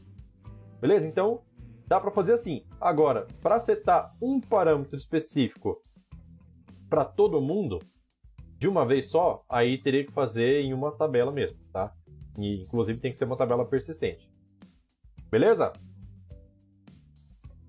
[0.82, 1.08] Beleza?
[1.08, 1.42] Então,
[1.88, 2.66] dá para fazer assim.
[2.80, 5.82] Agora, para setar um parâmetro específico
[6.89, 7.80] para todo mundo,
[8.58, 11.94] de uma vez só, aí teria que fazer em uma tabela mesmo, tá?
[12.38, 14.30] E, inclusive tem que ser uma tabela persistente.
[15.30, 15.72] Beleza?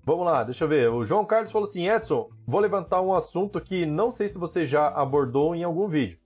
[0.05, 0.89] Vamos lá, deixa eu ver.
[0.89, 4.65] O João Carlos falou assim: Edson, vou levantar um assunto que não sei se você
[4.65, 6.19] já abordou em algum vídeo.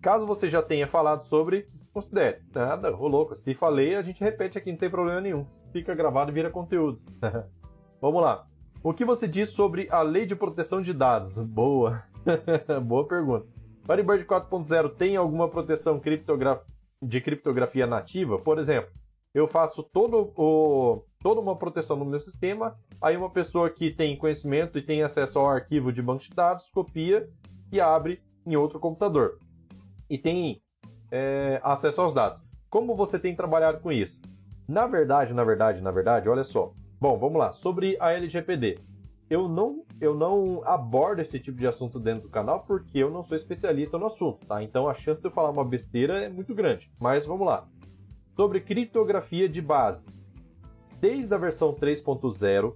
[0.00, 2.40] Caso você já tenha falado sobre, considere.
[2.54, 3.34] Nada, rolou.
[3.34, 5.44] Se falei, a gente repete aqui, não tem problema nenhum.
[5.72, 7.00] Fica gravado e vira conteúdo.
[8.00, 8.46] Vamos lá.
[8.82, 11.40] O que você diz sobre a lei de proteção de dados?
[11.40, 12.04] Boa.
[12.86, 13.46] Boa pergunta.
[13.84, 16.00] Firebird 4.0 tem alguma proteção
[17.02, 18.38] de criptografia nativa?
[18.38, 18.90] Por exemplo,
[19.34, 21.02] eu faço todo o...
[21.20, 25.40] toda uma proteção no meu sistema, aí uma pessoa que tem conhecimento e tem acesso
[25.40, 27.28] ao arquivo de banco de dados copia
[27.72, 29.38] e abre em outro computador
[30.08, 30.62] e tem
[31.10, 32.42] é, acesso aos dados.
[32.70, 34.20] Como você tem trabalhado com isso?
[34.66, 36.72] Na verdade, na verdade, na verdade, olha só.
[37.00, 37.52] Bom, vamos lá.
[37.52, 38.78] Sobre a LGPD.
[39.30, 43.22] Eu não, eu não abordo esse tipo de assunto dentro do canal porque eu não
[43.22, 44.62] sou especialista no assunto, tá?
[44.62, 46.90] Então a chance de eu falar uma besteira é muito grande.
[47.00, 47.68] Mas vamos lá.
[48.36, 50.06] Sobre criptografia de base.
[51.00, 52.74] Desde a versão 3.0,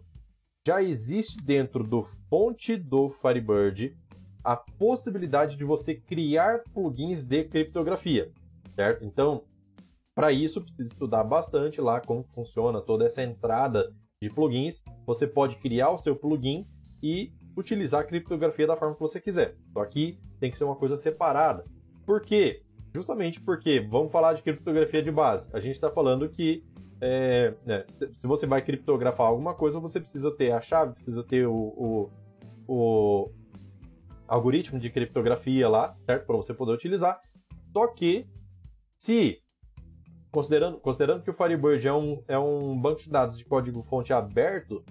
[0.67, 3.97] já existe dentro do fonte do Firebird
[4.45, 8.31] a possibilidade de você criar plugins de criptografia,
[8.75, 9.05] certo?
[9.05, 9.45] Então,
[10.15, 14.83] para isso, precisa estudar bastante lá como funciona toda essa entrada de plugins.
[15.07, 16.67] Você pode criar o seu plugin
[17.03, 19.57] e utilizar a criptografia da forma que você quiser.
[19.73, 21.65] Só que tem que ser uma coisa separada.
[22.05, 22.63] Por quê?
[22.95, 25.49] Justamente porque, vamos falar de criptografia de base.
[25.53, 26.63] A gente está falando que
[27.01, 31.47] é, né, se você vai criptografar alguma coisa, você precisa ter a chave, precisa ter
[31.47, 32.11] o, o,
[32.69, 33.31] o
[34.33, 36.27] algoritmo de criptografia lá, certo?
[36.27, 37.21] Para você poder utilizar.
[37.71, 38.27] Só que,
[38.97, 39.39] se,
[40.31, 44.83] considerando, considerando que o Firebird é um, é um banco de dados de código-fonte aberto,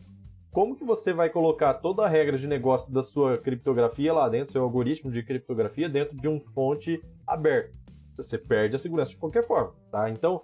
[0.52, 4.52] como que você vai colocar toda a regra de negócio da sua criptografia lá dentro,
[4.52, 7.74] seu algoritmo de criptografia, dentro de um fonte aberto?
[8.18, 10.08] Você perde a segurança de qualquer forma, tá?
[10.10, 10.44] Então,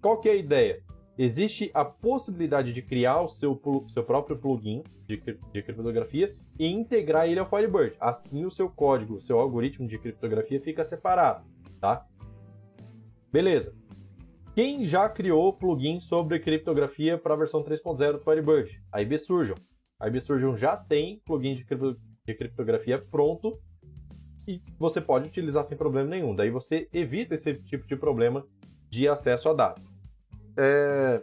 [0.00, 0.82] qual que é a ideia?
[1.18, 7.26] Existe a possibilidade de criar o seu, seu próprio plugin de, de criptografia e integrar
[7.26, 7.96] ele ao Firebird.
[8.00, 11.44] Assim, o seu código, o seu algoritmo de criptografia fica separado,
[11.80, 12.06] tá?
[13.32, 13.74] Beleza.
[14.54, 18.82] Quem já criou plugin sobre criptografia para a versão 3.0 do Firebird?
[18.90, 19.56] A IBSurgeon.
[20.00, 23.58] A IBSurgeon já tem plugin de, cripto, de criptografia pronto
[24.48, 26.34] e você pode utilizar sem problema nenhum.
[26.34, 28.46] Daí você evita esse tipo de problema
[28.88, 29.95] de acesso a dados.
[30.56, 31.22] É,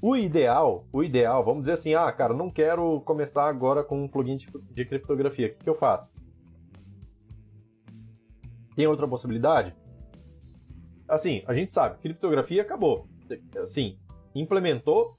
[0.00, 4.08] o ideal, o ideal, vamos dizer assim, ah, cara, não quero começar agora com um
[4.08, 5.48] plugin de, de criptografia.
[5.48, 6.10] O que, que eu faço?
[8.76, 9.74] Tem outra possibilidade?
[11.08, 13.08] Assim, a gente sabe, criptografia acabou.
[13.60, 13.98] Assim,
[14.34, 15.16] implementou.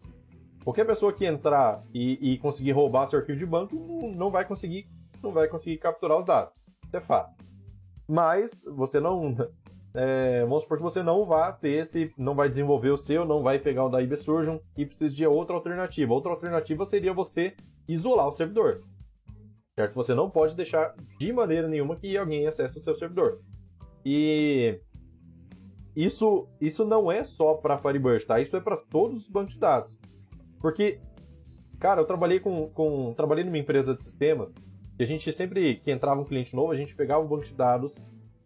[0.63, 3.75] Qualquer pessoa que entrar e, e conseguir roubar seu arquivo de banco
[4.15, 4.87] não, vai conseguir,
[5.21, 6.55] não vai conseguir capturar os dados.
[6.85, 7.33] Isso é fato.
[8.07, 9.35] Mas você não
[9.93, 13.41] é, vamos supor que você não vai ter esse, não vai desenvolver o seu, não
[13.41, 16.13] vai pegar o da IBSurgeon e precisa de outra alternativa.
[16.13, 17.55] Outra alternativa seria você
[17.87, 18.83] isolar o servidor.
[19.77, 19.95] Certo?
[19.95, 23.41] Você não pode deixar de maneira nenhuma que alguém acesse o seu servidor.
[24.05, 24.79] E
[25.95, 28.39] isso, isso não é só para Firebird, tá?
[28.39, 29.97] Isso é para todos os bancos de dados.
[30.59, 30.99] Porque,
[31.79, 34.53] cara, eu trabalhei com, com trabalhei numa empresa de sistemas
[34.99, 37.53] e a gente sempre que entrava um cliente novo, a gente pegava o banco de
[37.53, 37.97] dados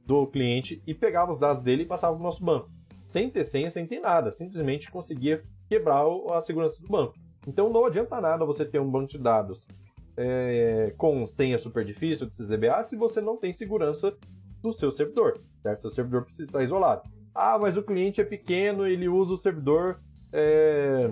[0.06, 2.70] do cliente e pegava os dados dele e passava para o nosso banco.
[3.06, 4.32] Sem ter senha, sem ter nada.
[4.32, 7.16] Simplesmente conseguia quebrar a segurança do banco.
[7.48, 9.68] Então não adianta nada você ter um banco de dados
[10.16, 14.16] é, com senha super difícil de DBA se você não tem segurança
[14.62, 15.82] do seu servidor, certo?
[15.82, 17.04] Seu servidor precisa estar isolado.
[17.36, 20.00] Ah, mas o cliente é pequeno, ele usa o servidor,
[20.32, 21.12] é,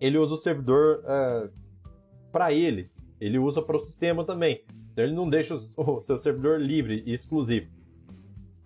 [0.00, 1.50] ele usa o servidor é,
[2.30, 2.90] para ele,
[3.20, 4.64] ele usa para o sistema também.
[4.92, 7.68] Então ele não deixa o seu servidor livre e exclusivo.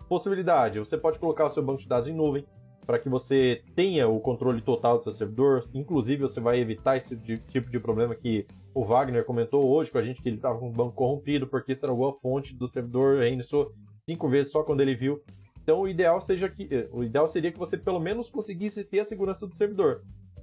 [0.09, 2.43] Possibilidade: você pode colocar o seu banco de dados em nuvem
[2.85, 5.63] para que você tenha o controle total do seu servidor.
[5.75, 10.01] Inclusive, você vai evitar esse tipo de problema que o Wagner comentou hoje com a
[10.01, 13.71] gente, que ele estava com o banco corrompido porque estragou a fonte do servidor, reiniciou
[14.09, 15.21] cinco vezes só quando ele viu.
[15.61, 19.01] Então, o ideal, seja que, eh, o ideal seria que você pelo menos conseguisse ter
[19.01, 20.01] a segurança do servidor.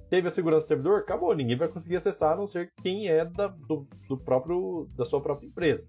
[0.09, 0.99] Teve a segurança do servidor?
[0.99, 5.03] Acabou, ninguém vai conseguir acessar, a não ser quem é da, do, do próprio, da
[5.03, 5.85] sua própria empresa.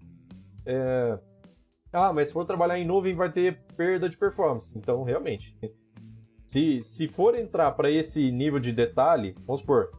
[0.65, 1.17] É,
[1.91, 4.71] ah, mas se for trabalhar em nuvem vai ter perda de performance.
[4.77, 5.57] Então, realmente,
[6.45, 9.91] se, se for entrar para esse nível de detalhe, vamos supor,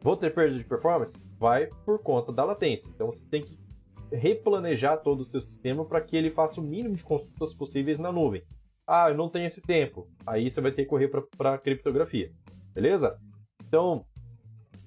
[0.00, 1.20] vou ter perda de performance?
[1.38, 2.88] Vai por conta da latência.
[2.94, 3.58] Então, você tem que
[4.12, 8.12] replanejar todo o seu sistema para que ele faça o mínimo de consultas possíveis na
[8.12, 8.42] nuvem.
[8.86, 10.08] Ah, eu não tenho esse tempo.
[10.26, 12.30] Aí você vai ter que correr para criptografia.
[12.74, 13.18] Beleza?
[13.66, 14.04] Então,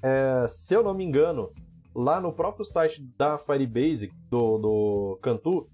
[0.02, 1.52] é, se eu não me engano,
[1.96, 5.68] lá no próprio site da Firebase, do, do Cantu,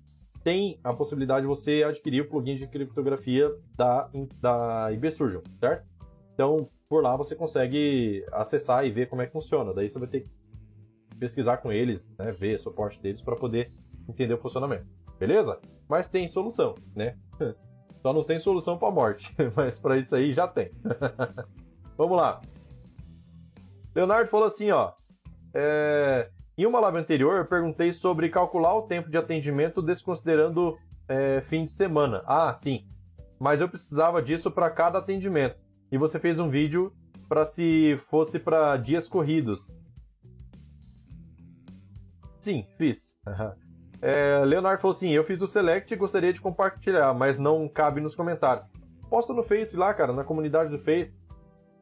[0.44, 5.86] tem a possibilidade de você adquirir o plugin de criptografia da, da IBSurgeon, certo?
[6.34, 9.74] Então, por lá você consegue acessar e ver como é que funciona.
[9.74, 10.30] Daí você vai ter que
[11.20, 13.72] pesquisar com eles, né, ver suporte deles para poder
[14.10, 14.88] entender o funcionamento.
[15.20, 15.60] Beleza?
[15.88, 17.16] Mas tem solução, né?
[18.02, 20.72] Só não tem solução para morte, mas para isso aí já tem.
[21.96, 22.42] Vamos lá.
[23.94, 24.94] Leonardo falou assim, ó.
[25.54, 26.32] É,
[26.62, 31.64] em uma live anterior, eu perguntei sobre calcular o tempo de atendimento desconsiderando é, fim
[31.64, 32.24] de semana.
[32.26, 32.86] Ah, sim.
[33.40, 35.56] Mas eu precisava disso para cada atendimento.
[35.92, 36.94] E você fez um vídeo
[37.28, 39.76] para se fosse para dias corridos.
[42.40, 43.16] Sim, fiz.
[44.02, 48.02] É, Leonardo falou assim: eu fiz o select e gostaria de compartilhar, mas não cabe
[48.02, 48.66] nos comentários.
[49.10, 51.22] Posta no Face lá, cara, na comunidade do Face.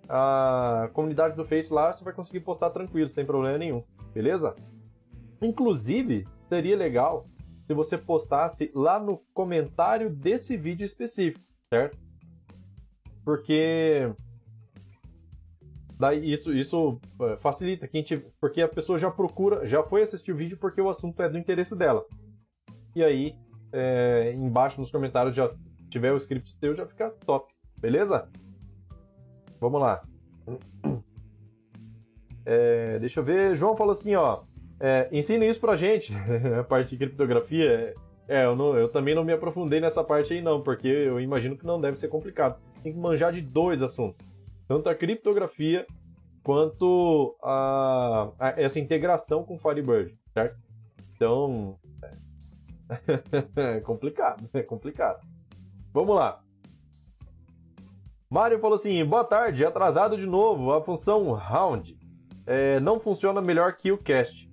[0.07, 3.83] A comunidade do Face lá você vai conseguir postar tranquilo, sem problema nenhum
[4.13, 4.55] beleza?
[5.41, 7.27] Inclusive, seria legal
[7.67, 11.97] se você postasse lá no comentário desse vídeo específico, certo?
[13.23, 14.11] Porque
[15.99, 20.31] daí isso, isso é, facilita quem te, porque a pessoa já procura, já foi assistir
[20.31, 22.05] o vídeo porque o assunto é do interesse dela.
[22.95, 23.35] E aí,
[23.71, 25.53] é, embaixo nos comentários já
[25.89, 28.27] tiver o script seu, já fica top, beleza?
[29.59, 30.01] Vamos lá.
[32.51, 33.53] É, deixa eu ver.
[33.53, 34.41] João falou assim, ó.
[34.79, 36.13] É, ensina isso pra gente,
[36.59, 37.93] a parte de criptografia.
[38.27, 41.55] É, eu, não, eu também não me aprofundei nessa parte aí, não, porque eu imagino
[41.55, 42.59] que não deve ser complicado.
[42.81, 44.19] Tem que manjar de dois assuntos:
[44.67, 45.85] tanto a criptografia
[46.41, 50.57] quanto a, a essa integração com Firebird, certo?
[51.15, 51.77] Então.
[53.55, 55.23] É complicado, é complicado.
[55.93, 56.41] Vamos lá.
[58.27, 60.73] Mário falou assim: boa tarde, atrasado de novo.
[60.73, 61.98] A função round
[62.49, 64.51] é, não funciona melhor que o cast.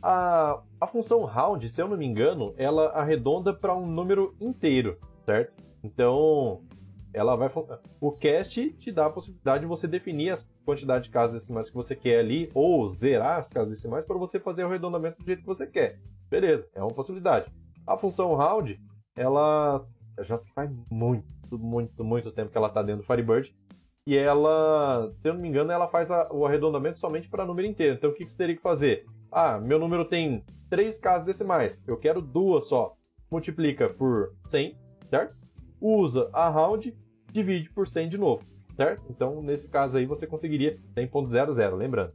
[0.00, 4.96] A, a função round, se eu não me engano, ela arredonda para um número inteiro,
[5.26, 5.56] certo?
[5.82, 6.62] Então,
[7.12, 7.50] ela vai
[8.00, 11.74] o cast te dá a possibilidade de você definir as quantidade de casas decimais que
[11.74, 15.40] você quer ali ou zerar as casas decimais para você fazer o arredondamento do jeito
[15.40, 15.98] que você quer.
[16.30, 17.52] Beleza, é uma possibilidade.
[17.84, 18.80] A função round,
[19.16, 19.84] ela
[20.20, 21.26] já faz muito,
[21.58, 23.52] muito, muito tempo que ela está dentro do Firebird
[24.08, 27.68] e ela, se eu não me engano, ela faz a, o arredondamento somente para número
[27.68, 27.94] inteiro.
[27.94, 29.04] Então o que, que você teria que fazer?
[29.30, 32.96] Ah, meu número tem três casas decimais, eu quero duas só.
[33.30, 34.78] Multiplica por 100,
[35.10, 35.36] certo?
[35.78, 36.96] Usa a round,
[37.30, 38.42] divide por 100 de novo,
[38.74, 39.04] certo?
[39.10, 42.14] Então, nesse caso aí, você conseguiria 100.00, lembrando.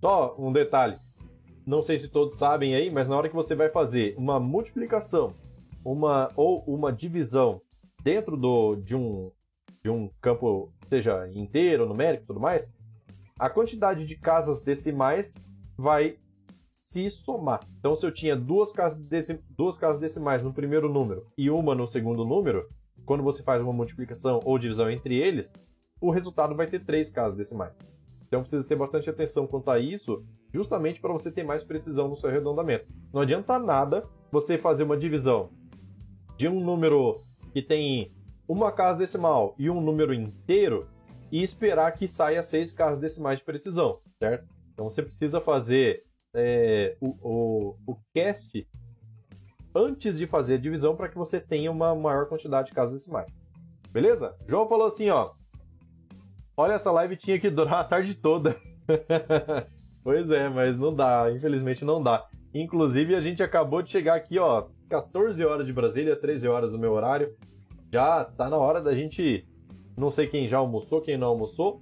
[0.00, 0.98] Só um detalhe,
[1.66, 5.34] não sei se todos sabem aí, mas na hora que você vai fazer uma multiplicação
[5.84, 7.60] uma, ou uma divisão
[8.02, 9.30] dentro do, de um
[9.84, 12.72] de um campo, seja inteiro, numérico e tudo mais,
[13.38, 15.34] a quantidade de casas decimais
[15.76, 16.16] vai
[16.70, 17.60] se somar.
[17.78, 19.38] Então, se eu tinha duas casas, decim...
[19.50, 22.66] duas casas decimais no primeiro número e uma no segundo número,
[23.04, 25.52] quando você faz uma multiplicação ou divisão entre eles,
[26.00, 27.78] o resultado vai ter três casas decimais.
[28.26, 32.16] Então precisa ter bastante atenção quanto a isso, justamente para você ter mais precisão no
[32.16, 32.86] seu arredondamento.
[33.12, 35.50] Não adianta nada você fazer uma divisão
[36.36, 37.22] de um número
[37.52, 38.13] que tem
[38.48, 40.88] uma casa decimal e um número inteiro
[41.30, 44.46] e esperar que saia seis casas decimais de precisão, certo?
[44.72, 48.66] Então você precisa fazer é, o, o, o cast
[49.74, 53.36] antes de fazer a divisão para que você tenha uma maior quantidade de casas decimais.
[53.90, 54.36] Beleza?
[54.46, 55.32] João falou assim, ó.
[56.56, 58.56] Olha, essa live tinha que durar a tarde toda.
[60.04, 62.28] pois é, mas não dá, infelizmente não dá.
[62.52, 66.78] Inclusive, a gente acabou de chegar aqui, ó, 14 horas de Brasília, 13 horas do
[66.78, 67.34] meu horário.
[67.94, 69.46] Já tá na hora da gente.
[69.96, 71.80] Não sei quem já almoçou, quem não almoçou.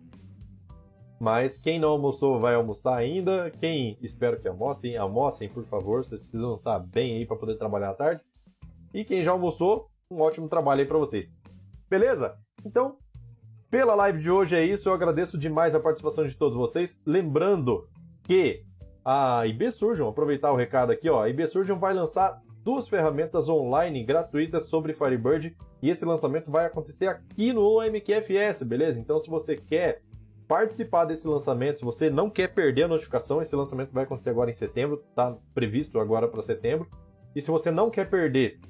[1.19, 3.51] Mas quem não almoçou vai almoçar ainda.
[3.51, 6.05] Quem espero que almocem, almocem, por favor.
[6.05, 8.23] Vocês precisam estar bem aí para poder trabalhar à tarde.
[8.93, 11.35] E quem já almoçou, um ótimo trabalho aí para vocês.
[11.89, 12.37] Beleza?
[12.63, 12.99] Então,
[13.71, 14.91] pela live de hoje é isso.
[14.91, 17.01] Eu agradeço demais a participação de todos vocês.
[17.07, 17.89] Lembrando
[18.23, 18.67] que
[19.03, 23.49] a IB Surgeon, aproveitar o recado aqui, ó, a IB Surgeon vai lançar duas ferramentas
[23.49, 29.01] online gratuitas sobre Firebird e esse lançamento vai acontecer aqui no MQFS, beleza?
[29.01, 30.03] Então, se você quer
[30.47, 34.51] participar desse lançamento, se você não quer perder a notificação, esse lançamento vai acontecer agora
[34.51, 36.89] em setembro, está previsto agora para setembro.
[37.35, 38.61] E se você não quer perder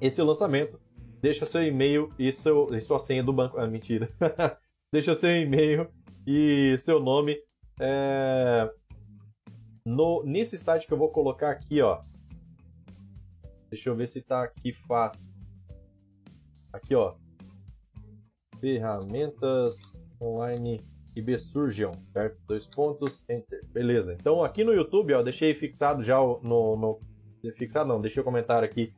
[0.00, 0.80] esse lançamento,
[1.20, 3.58] deixa seu e-mail e, seu, e sua senha do banco.
[3.58, 4.08] Ah, mentira.
[4.92, 5.88] deixa seu e-mail
[6.26, 7.36] e seu nome
[7.80, 8.70] é,
[9.84, 12.00] no, nesse site que eu vou colocar aqui, ó.
[13.70, 15.30] Deixa eu ver se tá aqui fácil.
[16.72, 17.14] Aqui, ó.
[18.60, 20.80] Ferramentas online
[21.18, 22.38] IB Surgeon, certo?
[22.46, 23.60] Dois pontos, enter.
[23.72, 24.14] Beleza.
[24.14, 27.00] Então aqui no YouTube, ó, deixei fixado já no, no
[27.56, 28.92] fixado não, deixei o comentário aqui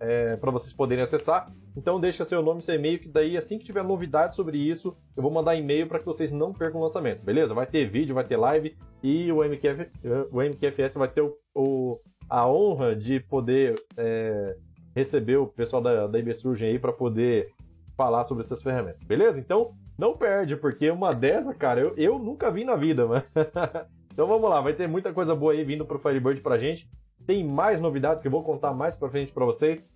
[0.00, 1.46] é, para vocês poderem acessar.
[1.76, 4.96] Então deixa seu nome e seu e-mail, que daí assim que tiver novidade sobre isso,
[5.16, 7.52] eu vou mandar e-mail para que vocês não percam o lançamento, beleza?
[7.52, 9.90] Vai ter vídeo, vai ter live e o, MQF,
[10.32, 14.56] o MQFS vai ter o, o a honra de poder é,
[14.94, 17.52] receber o pessoal da, da IBSurgeon aí para poder
[17.96, 19.38] falar sobre essas ferramentas, beleza?
[19.38, 23.24] Então não perde, porque uma dessa, cara, eu, eu nunca vi na vida, mano.
[24.12, 26.88] então vamos lá, vai ter muita coisa boa aí vindo pro Firebird pra gente.
[27.26, 29.88] Tem mais novidades que eu vou contar mais pra frente para vocês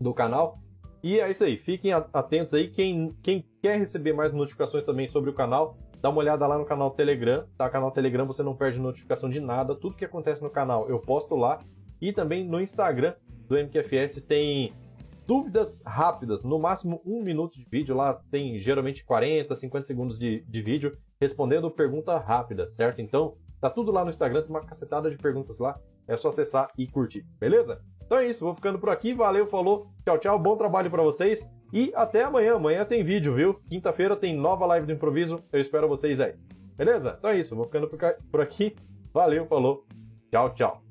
[0.00, 0.58] do canal.
[1.02, 2.70] E é isso aí, fiquem atentos aí.
[2.70, 6.66] Quem, quem quer receber mais notificações também sobre o canal, dá uma olhada lá no
[6.66, 7.70] canal Telegram, tá?
[7.70, 11.34] Canal Telegram você não perde notificação de nada, tudo que acontece no canal eu posto
[11.34, 11.58] lá.
[11.98, 13.14] E também no Instagram
[13.48, 14.74] do MQFS tem
[15.26, 17.96] dúvidas rápidas, no máximo um minuto de vídeo.
[17.96, 23.00] Lá tem geralmente 40, 50 segundos de, de vídeo respondendo pergunta rápida, certo?
[23.00, 25.80] Então tá tudo lá no Instagram, tem uma cacetada de perguntas lá.
[26.06, 27.80] É só acessar e curtir, beleza?
[28.04, 29.14] Então é isso, vou ficando por aqui.
[29.14, 32.56] Valeu, falou, tchau, tchau, bom trabalho para vocês e até amanhã.
[32.56, 33.54] Amanhã tem vídeo, viu?
[33.68, 35.42] Quinta-feira tem nova live do improviso.
[35.52, 36.34] Eu espero vocês aí.
[36.76, 37.16] Beleza?
[37.18, 37.88] Então é isso, vou ficando
[38.30, 38.74] por aqui.
[39.12, 39.86] Valeu, falou,
[40.30, 40.83] tchau, tchau.